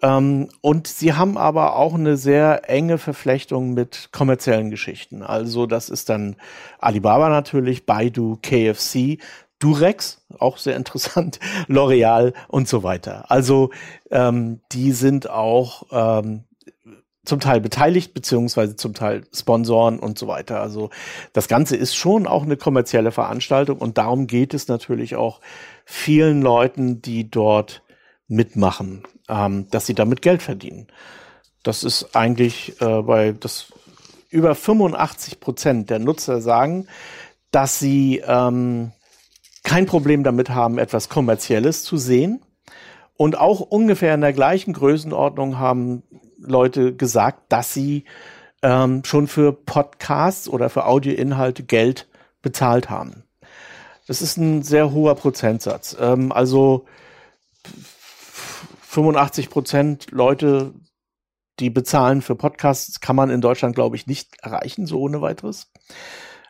[0.02, 5.22] Ähm, und sie haben aber auch eine sehr enge Verflechtung mit kommerziellen Geschichten.
[5.22, 6.36] Also das ist dann
[6.80, 9.20] Alibaba natürlich, Baidu, KFC,
[9.60, 13.30] Durex, auch sehr interessant, L'Oreal und so weiter.
[13.30, 13.70] Also
[14.10, 16.46] ähm, die sind auch ähm,
[17.24, 20.60] zum Teil beteiligt, beziehungsweise zum Teil Sponsoren und so weiter.
[20.62, 20.90] Also
[21.34, 25.40] das Ganze ist schon auch eine kommerzielle Veranstaltung und darum geht es natürlich auch
[25.86, 27.84] vielen Leuten, die dort
[28.28, 30.88] mitmachen, ähm, dass sie damit Geld verdienen.
[31.64, 33.72] Das ist eigentlich äh, bei das
[34.30, 36.88] über 85 Prozent der Nutzer sagen,
[37.52, 38.94] dass sie ähm,
[39.64, 42.42] kein Problem damit haben, etwas Kommerzielles zu sehen.
[43.22, 46.02] Und auch ungefähr in der gleichen Größenordnung haben
[46.40, 48.06] Leute gesagt, dass sie
[48.64, 52.10] ähm, schon für Podcasts oder für Audioinhalte Geld
[52.42, 53.24] bezahlt haben.
[54.08, 55.96] Das ist ein sehr hoher Prozentsatz.
[56.00, 56.88] Ähm, also
[58.88, 60.74] 85 Prozent Leute,
[61.60, 65.72] die bezahlen für Podcasts, kann man in Deutschland, glaube ich, nicht erreichen, so ohne weiteres.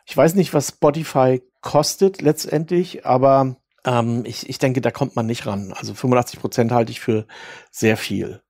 [0.06, 5.26] Ich weiß nicht, was Spotify kostet letztendlich, aber ähm, ich, ich denke, da kommt man
[5.26, 5.72] nicht ran.
[5.76, 7.26] Also 85 Prozent halte ich für
[7.70, 8.42] sehr viel.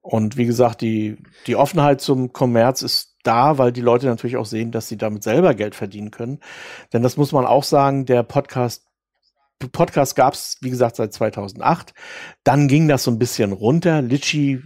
[0.00, 1.16] Und wie gesagt, die,
[1.46, 5.24] die Offenheit zum Kommerz ist da, weil die Leute natürlich auch sehen, dass sie damit
[5.24, 6.38] selber Geld verdienen können.
[6.92, 8.84] Denn das muss man auch sagen, der Podcast
[9.58, 11.94] Podcast gab es, wie gesagt, seit 2008.
[12.44, 14.02] Dann ging das so ein bisschen runter.
[14.02, 14.62] Litchi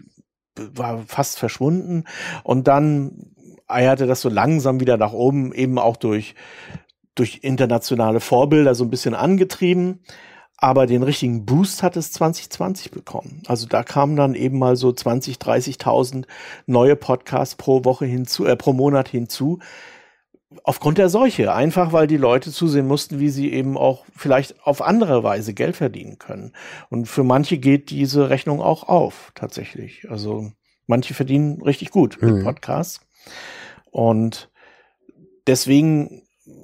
[0.56, 2.04] war fast verschwunden.
[2.42, 3.32] Und dann
[3.68, 6.34] eierte das so langsam wieder nach oben, eben auch durch,
[7.14, 10.00] durch internationale Vorbilder so ein bisschen angetrieben.
[10.62, 13.42] Aber den richtigen Boost hat es 2020 bekommen.
[13.46, 16.26] Also da kamen dann eben mal so 20, 30.000
[16.66, 19.60] neue Podcasts pro Woche hinzu, äh, pro Monat hinzu.
[20.62, 21.54] Aufgrund der Seuche.
[21.54, 25.76] Einfach weil die Leute zusehen mussten, wie sie eben auch vielleicht auf andere Weise Geld
[25.76, 26.52] verdienen können.
[26.90, 30.10] Und für manche geht diese Rechnung auch auf, tatsächlich.
[30.10, 30.52] Also
[30.86, 32.44] manche verdienen richtig gut mit mhm.
[32.44, 33.00] Podcasts.
[33.90, 34.50] Und
[35.46, 36.22] deswegen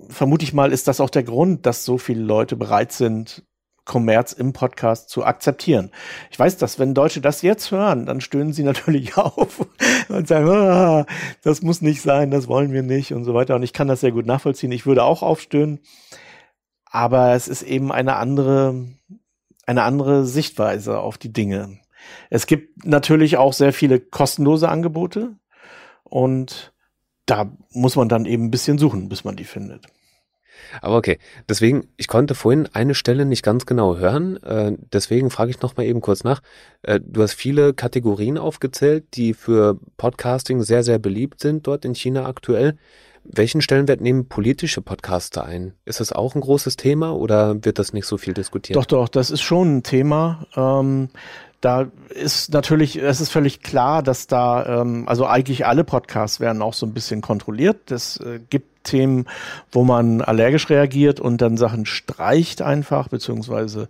[0.08, 3.44] vermute ich mal, ist das auch der Grund, dass so viele Leute bereit sind,
[3.86, 5.90] Kommerz im Podcast zu akzeptieren.
[6.30, 9.66] Ich weiß, dass wenn Deutsche das jetzt hören, dann stöhnen sie natürlich auf
[10.08, 11.06] und sagen, ah,
[11.42, 13.54] das muss nicht sein, das wollen wir nicht und so weiter.
[13.54, 14.72] Und ich kann das sehr gut nachvollziehen.
[14.72, 15.80] Ich würde auch aufstöhnen.
[16.84, 18.86] Aber es ist eben eine andere,
[19.66, 21.78] eine andere Sichtweise auf die Dinge.
[22.30, 25.36] Es gibt natürlich auch sehr viele kostenlose Angebote
[26.04, 26.72] und
[27.26, 29.86] da muss man dann eben ein bisschen suchen, bis man die findet.
[30.80, 35.50] Aber okay, deswegen, ich konnte vorhin eine Stelle nicht ganz genau hören, äh, deswegen frage
[35.50, 36.40] ich noch mal eben kurz nach.
[36.82, 41.94] Äh, du hast viele Kategorien aufgezählt, die für Podcasting sehr, sehr beliebt sind dort in
[41.94, 42.76] China aktuell.
[43.28, 45.74] Welchen Stellenwert nehmen politische Podcaster ein?
[45.84, 48.76] Ist das auch ein großes Thema oder wird das nicht so viel diskutiert?
[48.76, 50.46] Doch, doch, das ist schon ein Thema.
[50.54, 51.08] Ähm,
[51.60, 56.62] da ist natürlich, es ist völlig klar, dass da, ähm, also eigentlich alle Podcasts werden
[56.62, 57.90] auch so ein bisschen kontrolliert.
[57.90, 59.26] Es äh, gibt Themen,
[59.72, 63.88] wo man allergisch reagiert und dann Sachen streicht einfach, beziehungsweise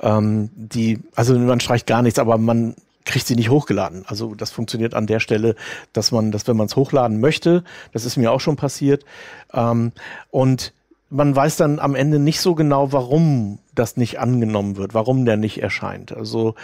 [0.00, 4.04] ähm, die, also man streicht gar nichts, aber man kriegt sie nicht hochgeladen.
[4.06, 5.54] Also das funktioniert an der Stelle,
[5.92, 9.04] dass man, dass wenn man es hochladen möchte, das ist mir auch schon passiert,
[9.52, 9.92] ähm,
[10.30, 10.72] und
[11.08, 15.36] man weiß dann am Ende nicht so genau, warum das nicht angenommen wird, warum der
[15.36, 16.12] nicht erscheint.
[16.12, 16.54] Also,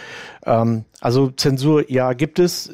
[0.45, 2.71] ähm, also Zensur, ja, gibt es,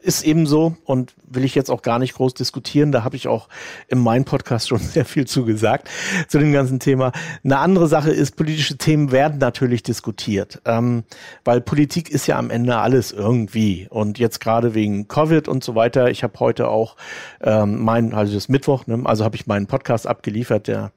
[0.00, 2.92] ist eben so und will ich jetzt auch gar nicht groß diskutieren.
[2.92, 3.48] Da habe ich auch
[3.88, 5.88] in meinem Podcast schon sehr viel zugesagt
[6.28, 7.12] zu dem ganzen Thema.
[7.42, 11.04] Eine andere Sache ist, politische Themen werden natürlich diskutiert, ähm,
[11.44, 13.86] weil Politik ist ja am Ende alles irgendwie.
[13.90, 16.10] Und jetzt gerade wegen Covid und so weiter.
[16.10, 16.96] Ich habe heute auch
[17.42, 20.92] ähm, mein, also das Mittwoch, ne, also habe ich meinen Podcast abgeliefert, der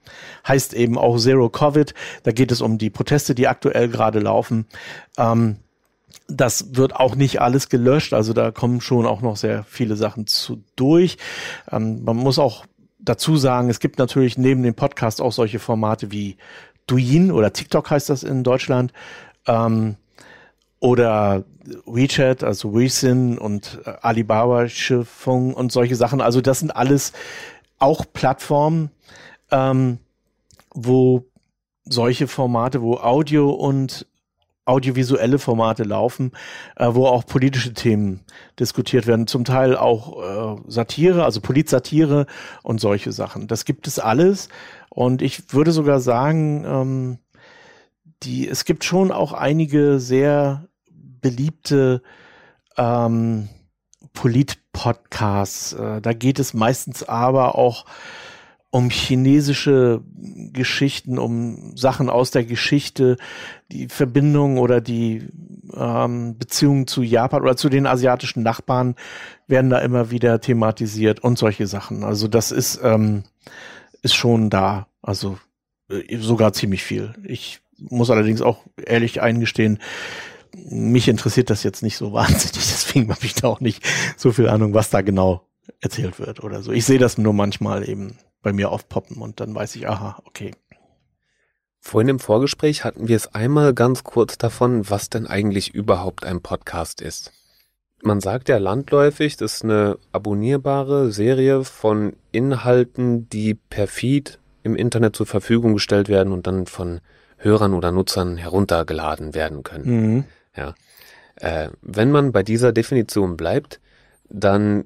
[0.48, 1.94] heißt eben auch Zero Covid.
[2.24, 4.66] Da geht es um die Proteste, die aktuell gerade laufen.
[5.18, 5.58] Ähm,
[6.28, 10.28] das wird auch nicht alles gelöscht, also da kommen schon auch noch sehr viele Sachen
[10.28, 11.18] zu durch.
[11.72, 12.66] Ähm, man muss auch
[13.00, 16.38] dazu sagen, es gibt natürlich neben dem Podcast auch solche Formate wie
[16.88, 18.94] Douyin oder TikTok heißt das in Deutschland.
[19.46, 19.96] Ähm,
[20.80, 21.44] oder
[21.86, 26.22] WeChat, also WeSin und äh, Alibaba Schiffung und solche Sachen.
[26.22, 27.14] Also das sind alles
[27.80, 28.92] auch Plattformen,
[29.52, 30.00] ähm,
[30.74, 31.26] wo
[31.90, 34.06] solche Formate, wo Audio und
[34.66, 36.32] audiovisuelle Formate laufen,
[36.76, 38.26] äh, wo auch politische Themen
[38.60, 42.28] diskutiert werden, zum Teil auch äh, Satire, also Politsatire
[42.64, 43.48] und solche Sachen.
[43.48, 44.50] Das gibt es alles
[44.90, 47.20] und ich würde sogar sagen, ähm,
[48.24, 52.02] die, es gibt schon auch einige sehr beliebte
[52.78, 53.50] ähm,
[54.14, 55.74] Polit-Podcasts.
[55.74, 57.86] Äh, da geht es meistens aber auch
[58.78, 60.04] um chinesische
[60.54, 63.18] Geschichten, um Sachen aus der Geschichte,
[63.72, 65.28] die Verbindung oder die
[65.76, 68.94] ähm, Beziehungen zu Japan oder zu den asiatischen Nachbarn
[69.48, 72.04] werden da immer wieder thematisiert und solche Sachen.
[72.04, 73.24] Also das ist, ähm,
[74.04, 74.86] ist schon da.
[75.02, 75.40] Also
[75.90, 77.16] äh, sogar ziemlich viel.
[77.24, 79.80] Ich muss allerdings auch ehrlich eingestehen,
[80.70, 83.84] mich interessiert das jetzt nicht so wahnsinnig, deswegen habe ich da auch nicht
[84.18, 85.48] so viel Ahnung, was da genau
[85.82, 86.72] erzählt wird oder so.
[86.72, 90.52] Ich sehe das nur manchmal eben bei mir aufpoppen und dann weiß ich, aha, okay.
[91.80, 96.42] Vorhin im Vorgespräch hatten wir es einmal ganz kurz davon, was denn eigentlich überhaupt ein
[96.42, 97.32] Podcast ist.
[98.04, 104.76] Man sagt ja landläufig, das ist eine abonnierbare Serie von Inhalten, die per Feed im
[104.76, 107.00] Internet zur Verfügung gestellt werden und dann von
[107.38, 109.86] Hörern oder Nutzern heruntergeladen werden können.
[109.86, 110.24] Mhm.
[110.56, 110.76] Ja.
[111.36, 113.80] Äh, wenn man bei dieser Definition bleibt,
[114.30, 114.86] dann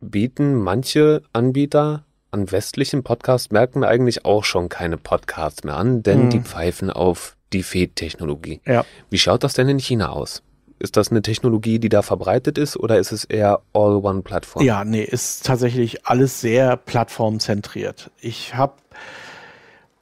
[0.00, 6.30] bieten manche Anbieter an westlichen Podcast-Märkten eigentlich auch schon keine Podcasts mehr an, denn mhm.
[6.30, 8.60] die pfeifen auf die Feed-Technologie.
[8.66, 8.84] Ja.
[9.10, 10.42] Wie schaut das denn in China aus?
[10.78, 14.64] Ist das eine Technologie, die da verbreitet ist oder ist es eher All-One-Plattform?
[14.64, 18.10] Ja, nee, ist tatsächlich alles sehr plattformzentriert.
[18.20, 18.74] Ich habe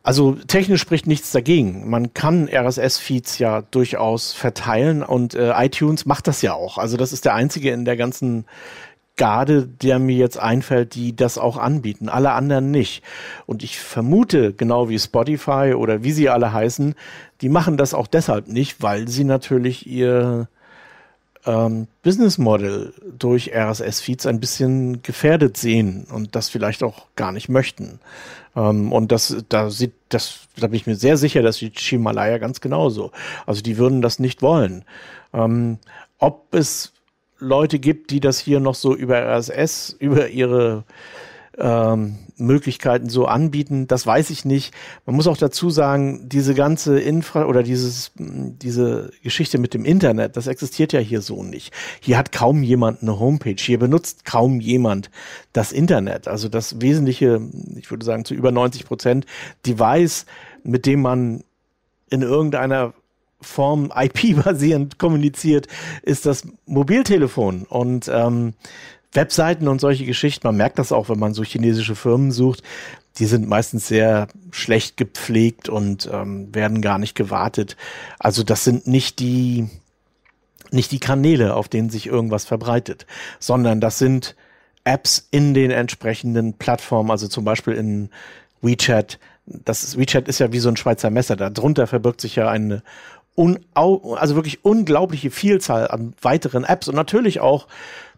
[0.06, 1.90] also technisch spricht nichts dagegen.
[1.90, 6.78] Man kann RSS-Feeds ja durchaus verteilen und äh, iTunes macht das ja auch.
[6.78, 8.44] Also das ist der einzige in der ganzen
[9.16, 12.08] Garde, der mir jetzt einfällt, die das auch anbieten.
[12.08, 13.02] Alle anderen nicht.
[13.46, 16.94] Und ich vermute, genau wie Spotify oder wie sie alle heißen,
[17.40, 20.48] die machen das auch deshalb nicht, weil sie natürlich ihr
[21.46, 27.48] ähm, Business Model durch RSS-Feeds ein bisschen gefährdet sehen und das vielleicht auch gar nicht
[27.48, 28.00] möchten.
[28.54, 32.38] Ähm, und das, da sieht, das, da bin ich mir sehr sicher, dass die Himalaya
[32.38, 33.12] ganz genauso.
[33.46, 34.84] Also die würden das nicht wollen.
[35.32, 35.78] Ähm,
[36.18, 36.92] ob es
[37.38, 40.84] Leute gibt, die das hier noch so über RSS, über ihre
[41.58, 44.74] ähm, Möglichkeiten so anbieten, das weiß ich nicht.
[45.06, 50.36] Man muss auch dazu sagen, diese ganze Infra oder dieses, diese Geschichte mit dem Internet,
[50.36, 51.72] das existiert ja hier so nicht.
[52.00, 53.56] Hier hat kaum jemand eine Homepage.
[53.58, 55.10] Hier benutzt kaum jemand
[55.52, 56.28] das Internet.
[56.28, 57.40] Also das wesentliche,
[57.76, 59.26] ich würde sagen zu über 90 Prozent
[59.66, 60.26] Device,
[60.62, 61.42] mit dem man
[62.10, 62.92] in irgendeiner
[63.40, 65.68] Form IP-basierend kommuniziert,
[66.02, 67.64] ist das Mobiltelefon.
[67.64, 68.54] Und ähm,
[69.12, 72.62] Webseiten und solche Geschichten, man merkt das auch, wenn man so chinesische Firmen sucht,
[73.18, 77.76] die sind meistens sehr schlecht gepflegt und ähm, werden gar nicht gewartet.
[78.18, 79.68] Also das sind nicht die,
[80.70, 83.06] nicht die Kanäle, auf denen sich irgendwas verbreitet,
[83.38, 84.36] sondern das sind
[84.84, 88.10] Apps in den entsprechenden Plattformen, also zum Beispiel in
[88.60, 89.18] WeChat.
[89.46, 91.36] Das ist, WeChat ist ja wie so ein Schweizer Messer.
[91.36, 92.82] Darunter verbirgt sich ja eine
[93.74, 97.66] also wirklich unglaubliche Vielzahl an weiteren Apps und natürlich auch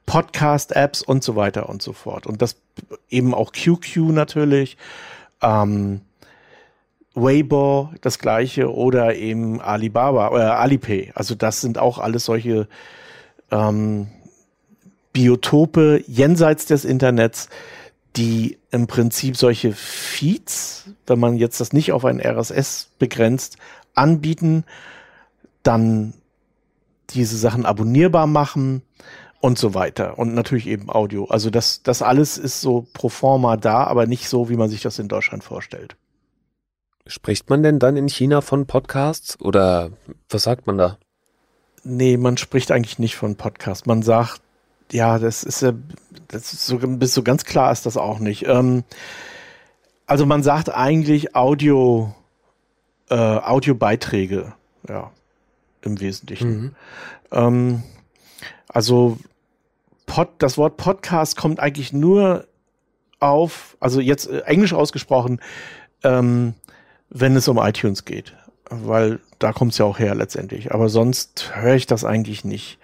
[0.06, 2.26] Podcast-Apps und so weiter und so fort.
[2.26, 2.56] Und das
[3.10, 4.76] eben auch QQ natürlich,
[5.42, 6.00] ähm,
[7.14, 11.12] Weibo das gleiche oder eben Alibaba oder äh, Alipay.
[11.14, 12.68] Also das sind auch alles solche
[13.50, 14.08] ähm,
[15.12, 17.48] Biotope jenseits des Internets,
[18.16, 23.56] die im Prinzip solche Feeds, wenn man jetzt das nicht auf ein RSS begrenzt,
[23.94, 24.64] anbieten,
[25.68, 26.14] dann
[27.10, 28.82] diese Sachen abonnierbar machen
[29.40, 30.18] und so weiter.
[30.18, 31.26] Und natürlich eben Audio.
[31.26, 34.82] Also das, das alles ist so pro forma da, aber nicht so, wie man sich
[34.82, 35.96] das in Deutschland vorstellt.
[37.06, 39.90] Spricht man denn dann in China von Podcasts oder
[40.28, 40.98] was sagt man da?
[41.84, 43.86] Nee, man spricht eigentlich nicht von Podcast.
[43.86, 44.42] Man sagt,
[44.92, 45.72] ja, das ist ja,
[46.28, 48.46] das ist so, bis so ganz klar ist das auch nicht.
[48.46, 48.84] Ähm,
[50.06, 52.14] also man sagt eigentlich Audio,
[53.08, 54.52] äh, Audiobeiträge,
[54.88, 55.10] ja,
[55.82, 56.50] im Wesentlichen.
[56.50, 56.74] Mhm.
[57.32, 57.82] Ähm,
[58.68, 59.18] also
[60.06, 62.46] Pod, das Wort Podcast kommt eigentlich nur
[63.20, 65.40] auf, also jetzt äh, englisch ausgesprochen,
[66.02, 66.54] ähm,
[67.10, 68.34] wenn es um iTunes geht,
[68.70, 70.72] weil da kommt es ja auch her letztendlich.
[70.72, 72.78] Aber sonst höre ich das eigentlich nicht.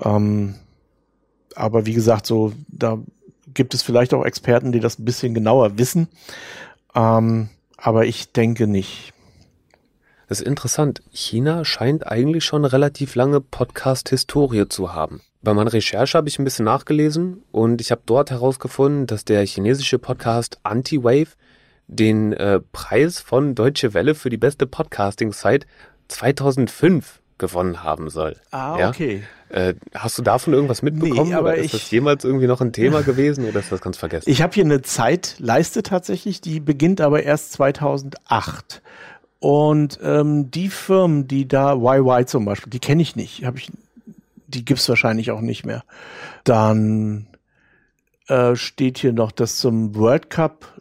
[0.00, 0.56] Ähm,
[1.54, 2.98] aber wie gesagt, so da
[3.54, 6.08] gibt es vielleicht auch Experten, die das ein bisschen genauer wissen.
[6.94, 9.12] Ähm, aber ich denke nicht.
[10.28, 11.02] Das ist interessant.
[11.12, 15.20] China scheint eigentlich schon eine relativ lange Podcast-Historie zu haben.
[15.40, 19.46] Bei meiner Recherche habe ich ein bisschen nachgelesen und ich habe dort herausgefunden, dass der
[19.46, 21.28] chinesische Podcast Anti-Wave
[21.86, 25.64] den äh, Preis von Deutsche Welle für die beste Podcasting-Site
[26.08, 28.36] 2005 gewonnen haben soll.
[28.50, 29.22] Ah, okay.
[29.50, 29.56] Ja?
[29.56, 31.28] Äh, hast du davon irgendwas mitbekommen?
[31.28, 33.80] Nee, aber oder ist ich, das jemals irgendwie noch ein Thema gewesen oder ist das
[33.80, 34.28] ganz vergessen?
[34.28, 38.82] Ich habe hier eine Zeitleiste tatsächlich, die beginnt aber erst 2008.
[39.46, 43.70] Und ähm, die Firmen, die da, YY zum Beispiel, die kenne ich nicht, habe ich
[44.48, 45.84] die gibt's wahrscheinlich auch nicht mehr.
[46.42, 47.28] Dann
[48.26, 50.80] äh, steht hier noch, dass zum World Cup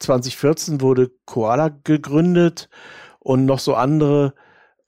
[0.00, 2.68] 2014 wurde Koala gegründet
[3.20, 4.34] und noch so andere.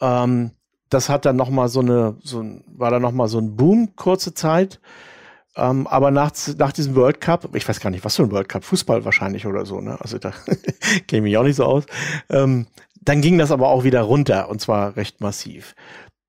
[0.00, 0.50] Ähm,
[0.88, 3.94] das hat dann noch mal so eine, so war dann noch mal so ein Boom
[3.94, 4.80] kurze Zeit.
[5.56, 8.48] Ähm, aber nach, nach diesem World Cup, ich weiß gar nicht, was für ein World
[8.48, 9.98] Cup, Fußball wahrscheinlich oder so, ne?
[10.00, 10.32] Also da
[11.08, 11.84] kenne ich auch nicht so aus.
[12.28, 12.66] Ähm,
[13.00, 15.74] dann ging das aber auch wieder runter und zwar recht massiv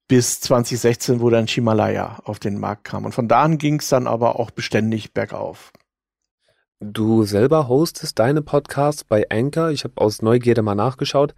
[0.08, 3.06] bis 2016, wo dann Himalaya auf den Markt kam.
[3.06, 5.72] Und von da an ging es dann aber auch beständig bergauf.
[6.80, 9.72] Du selber hostest deine Podcasts bei Anchor.
[9.72, 11.34] Ich habe aus Neugierde mal nachgeschaut.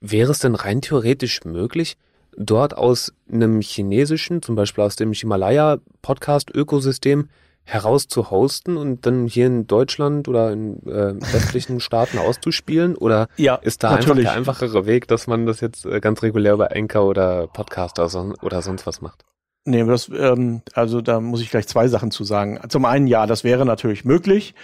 [0.00, 1.96] Wäre es denn rein theoretisch möglich,
[2.36, 7.28] dort aus einem chinesischen, zum Beispiel aus dem Himalaya-Podcast-Ökosystem,
[7.64, 12.96] heraus zu hosten und dann hier in Deutschland oder in äh, westlichen Staaten auszuspielen?
[12.96, 14.28] Oder ja, ist da natürlich.
[14.28, 18.08] einfach der einfachere Weg, dass man das jetzt äh, ganz regulär über Anchor oder Podcaster
[18.42, 19.24] oder sonst was macht?
[19.64, 22.58] Nee, das, ähm, also da muss ich gleich zwei Sachen zu sagen.
[22.68, 24.54] Zum einen, ja, das wäre natürlich möglich,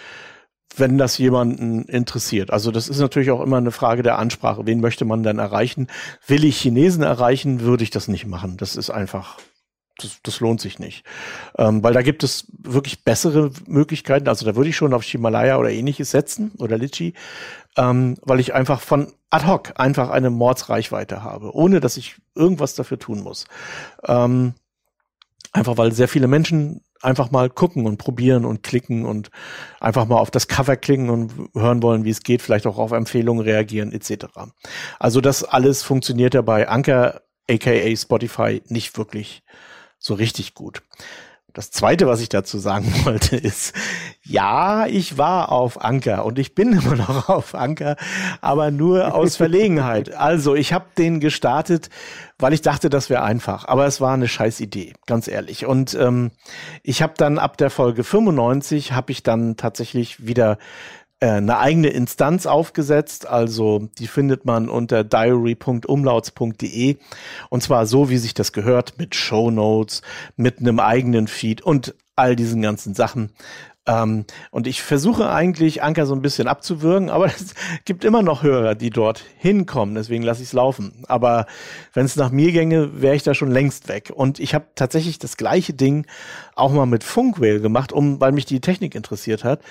[0.75, 2.51] wenn das jemanden interessiert.
[2.51, 4.65] Also das ist natürlich auch immer eine Frage der Ansprache.
[4.65, 5.87] Wen möchte man denn erreichen?
[6.27, 8.57] Will ich Chinesen erreichen, würde ich das nicht machen.
[8.57, 9.39] Das ist einfach
[10.03, 11.03] das, das lohnt sich nicht.
[11.57, 14.27] Ähm, weil da gibt es wirklich bessere Möglichkeiten.
[14.27, 17.13] Also da würde ich schon auf Himalaya oder ähnliches setzen oder Litchi,
[17.77, 22.75] ähm, weil ich einfach von ad hoc einfach eine Mordsreichweite habe, ohne dass ich irgendwas
[22.75, 23.45] dafür tun muss.
[24.07, 24.53] Ähm,
[25.51, 29.29] einfach weil sehr viele Menschen einfach mal gucken und probieren und klicken und
[29.79, 32.91] einfach mal auf das Cover klicken und hören wollen, wie es geht, vielleicht auch auf
[32.91, 34.25] Empfehlungen reagieren etc.
[34.99, 39.43] Also das alles funktioniert ja bei Anker aka Spotify nicht wirklich
[39.97, 40.81] so richtig gut.
[41.59, 43.73] Das zweite, was ich dazu sagen wollte, ist,
[44.23, 47.97] ja, ich war auf Anker und ich bin immer noch auf Anker,
[48.39, 50.09] aber nur aus Verlegenheit.
[50.19, 51.89] Also, ich habe den gestartet,
[52.37, 53.65] weil ich dachte, das wäre einfach.
[53.67, 55.65] Aber es war eine scheiß Idee, ganz ehrlich.
[55.65, 56.31] Und ähm,
[56.83, 60.57] ich habe dann ab der Folge 95 habe ich dann tatsächlich wieder
[61.27, 63.27] eine eigene Instanz aufgesetzt.
[63.27, 66.97] Also die findet man unter diary.umlauts.de
[67.49, 70.01] und zwar so, wie sich das gehört, mit Show Notes,
[70.35, 73.31] mit einem eigenen Feed und all diesen ganzen Sachen.
[73.89, 77.55] Ähm, und ich versuche eigentlich Anker so ein bisschen abzuwürgen, aber es
[77.85, 79.95] gibt immer noch Hörer, die dort hinkommen.
[79.95, 81.03] Deswegen lasse ich es laufen.
[81.07, 81.47] Aber
[81.93, 84.11] wenn es nach mir gänge, wäre ich da schon längst weg.
[84.13, 86.05] Und ich habe tatsächlich das gleiche Ding
[86.55, 89.61] auch mal mit Funkwhale gemacht, um, weil mich die Technik interessiert hat.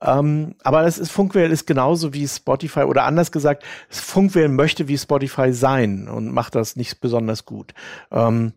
[0.00, 4.98] Ähm, aber das ist, Funkwell ist genauso wie Spotify oder anders gesagt, Funkwell möchte wie
[4.98, 7.74] Spotify sein und macht das nicht besonders gut.
[8.12, 8.52] Ähm,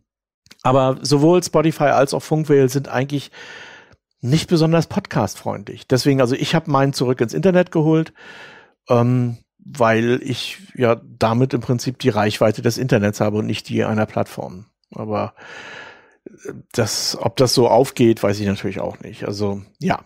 [0.63, 3.31] aber sowohl Spotify als auch Funkwell sind eigentlich
[4.21, 5.87] nicht besonders podcastfreundlich.
[5.87, 8.13] Deswegen, also ich habe meinen zurück ins Internet geholt,
[8.87, 13.83] ähm, weil ich ja damit im Prinzip die Reichweite des Internets habe und nicht die
[13.83, 14.65] einer Plattform.
[14.93, 15.33] Aber
[16.25, 19.25] äh, das, ob das so aufgeht, weiß ich natürlich auch nicht.
[19.25, 20.05] Also ja,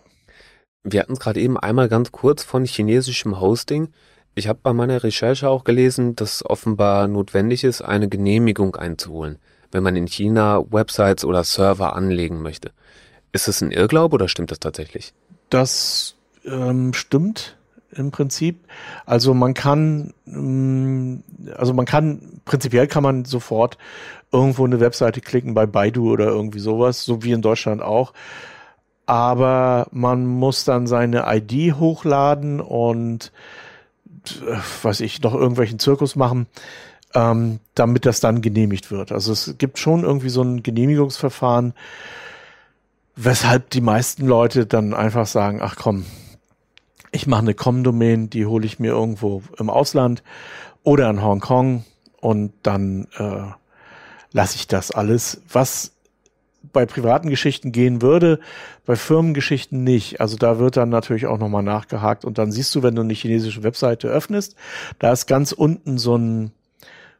[0.86, 3.88] wir hatten es gerade eben einmal ganz kurz von chinesischem Hosting.
[4.36, 9.38] Ich habe bei meiner Recherche auch gelesen, dass offenbar notwendig ist, eine Genehmigung einzuholen,
[9.72, 12.70] wenn man in China Websites oder Server anlegen möchte.
[13.32, 15.12] Ist das ein Irrglaube oder stimmt das tatsächlich?
[15.50, 16.14] Das
[16.44, 17.56] ähm, stimmt
[17.92, 18.60] im Prinzip.
[19.06, 21.24] Also man kann, ähm,
[21.56, 23.76] also man kann, prinzipiell kann man sofort
[24.30, 28.12] irgendwo eine Webseite klicken bei Baidu oder irgendwie sowas, so wie in Deutschland auch
[29.06, 33.32] aber man muss dann seine ID hochladen und
[34.46, 36.46] äh, weiß ich, noch irgendwelchen Zirkus machen,
[37.14, 39.12] ähm, damit das dann genehmigt wird.
[39.12, 41.72] Also es gibt schon irgendwie so ein Genehmigungsverfahren,
[43.14, 46.04] weshalb die meisten Leute dann einfach sagen, ach komm,
[47.12, 50.22] ich mache eine Com-Domain, die hole ich mir irgendwo im Ausland
[50.82, 51.84] oder in Hongkong
[52.20, 53.52] und dann äh,
[54.32, 55.92] lasse ich das alles, was
[56.76, 58.38] bei privaten Geschichten gehen würde,
[58.84, 60.20] bei Firmengeschichten nicht.
[60.20, 62.26] Also da wird dann natürlich auch nochmal nachgehakt.
[62.26, 64.56] Und dann siehst du, wenn du eine chinesische Webseite öffnest,
[64.98, 66.52] da ist ganz unten so ein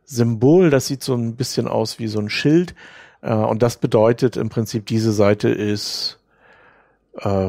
[0.05, 2.75] Symbol, das sieht so ein bisschen aus wie so ein Schild.
[3.23, 6.19] Äh, und das bedeutet im Prinzip, diese Seite ist,
[7.17, 7.49] äh,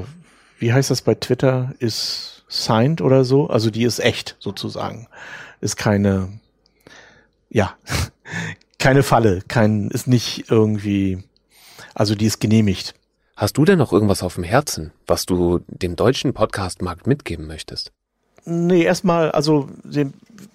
[0.60, 5.10] wie heißt das bei Twitter, ist signed oder so, also die ist echt sozusagen,
[5.60, 6.30] ist keine,
[7.50, 7.76] ja,
[8.80, 11.27] keine Falle, kein, ist nicht irgendwie,
[11.98, 12.94] also die ist genehmigt.
[13.36, 17.92] Hast du denn noch irgendwas auf dem Herzen, was du dem deutschen Podcast-Markt mitgeben möchtest?
[18.46, 20.14] Nee, erstmal, also dem,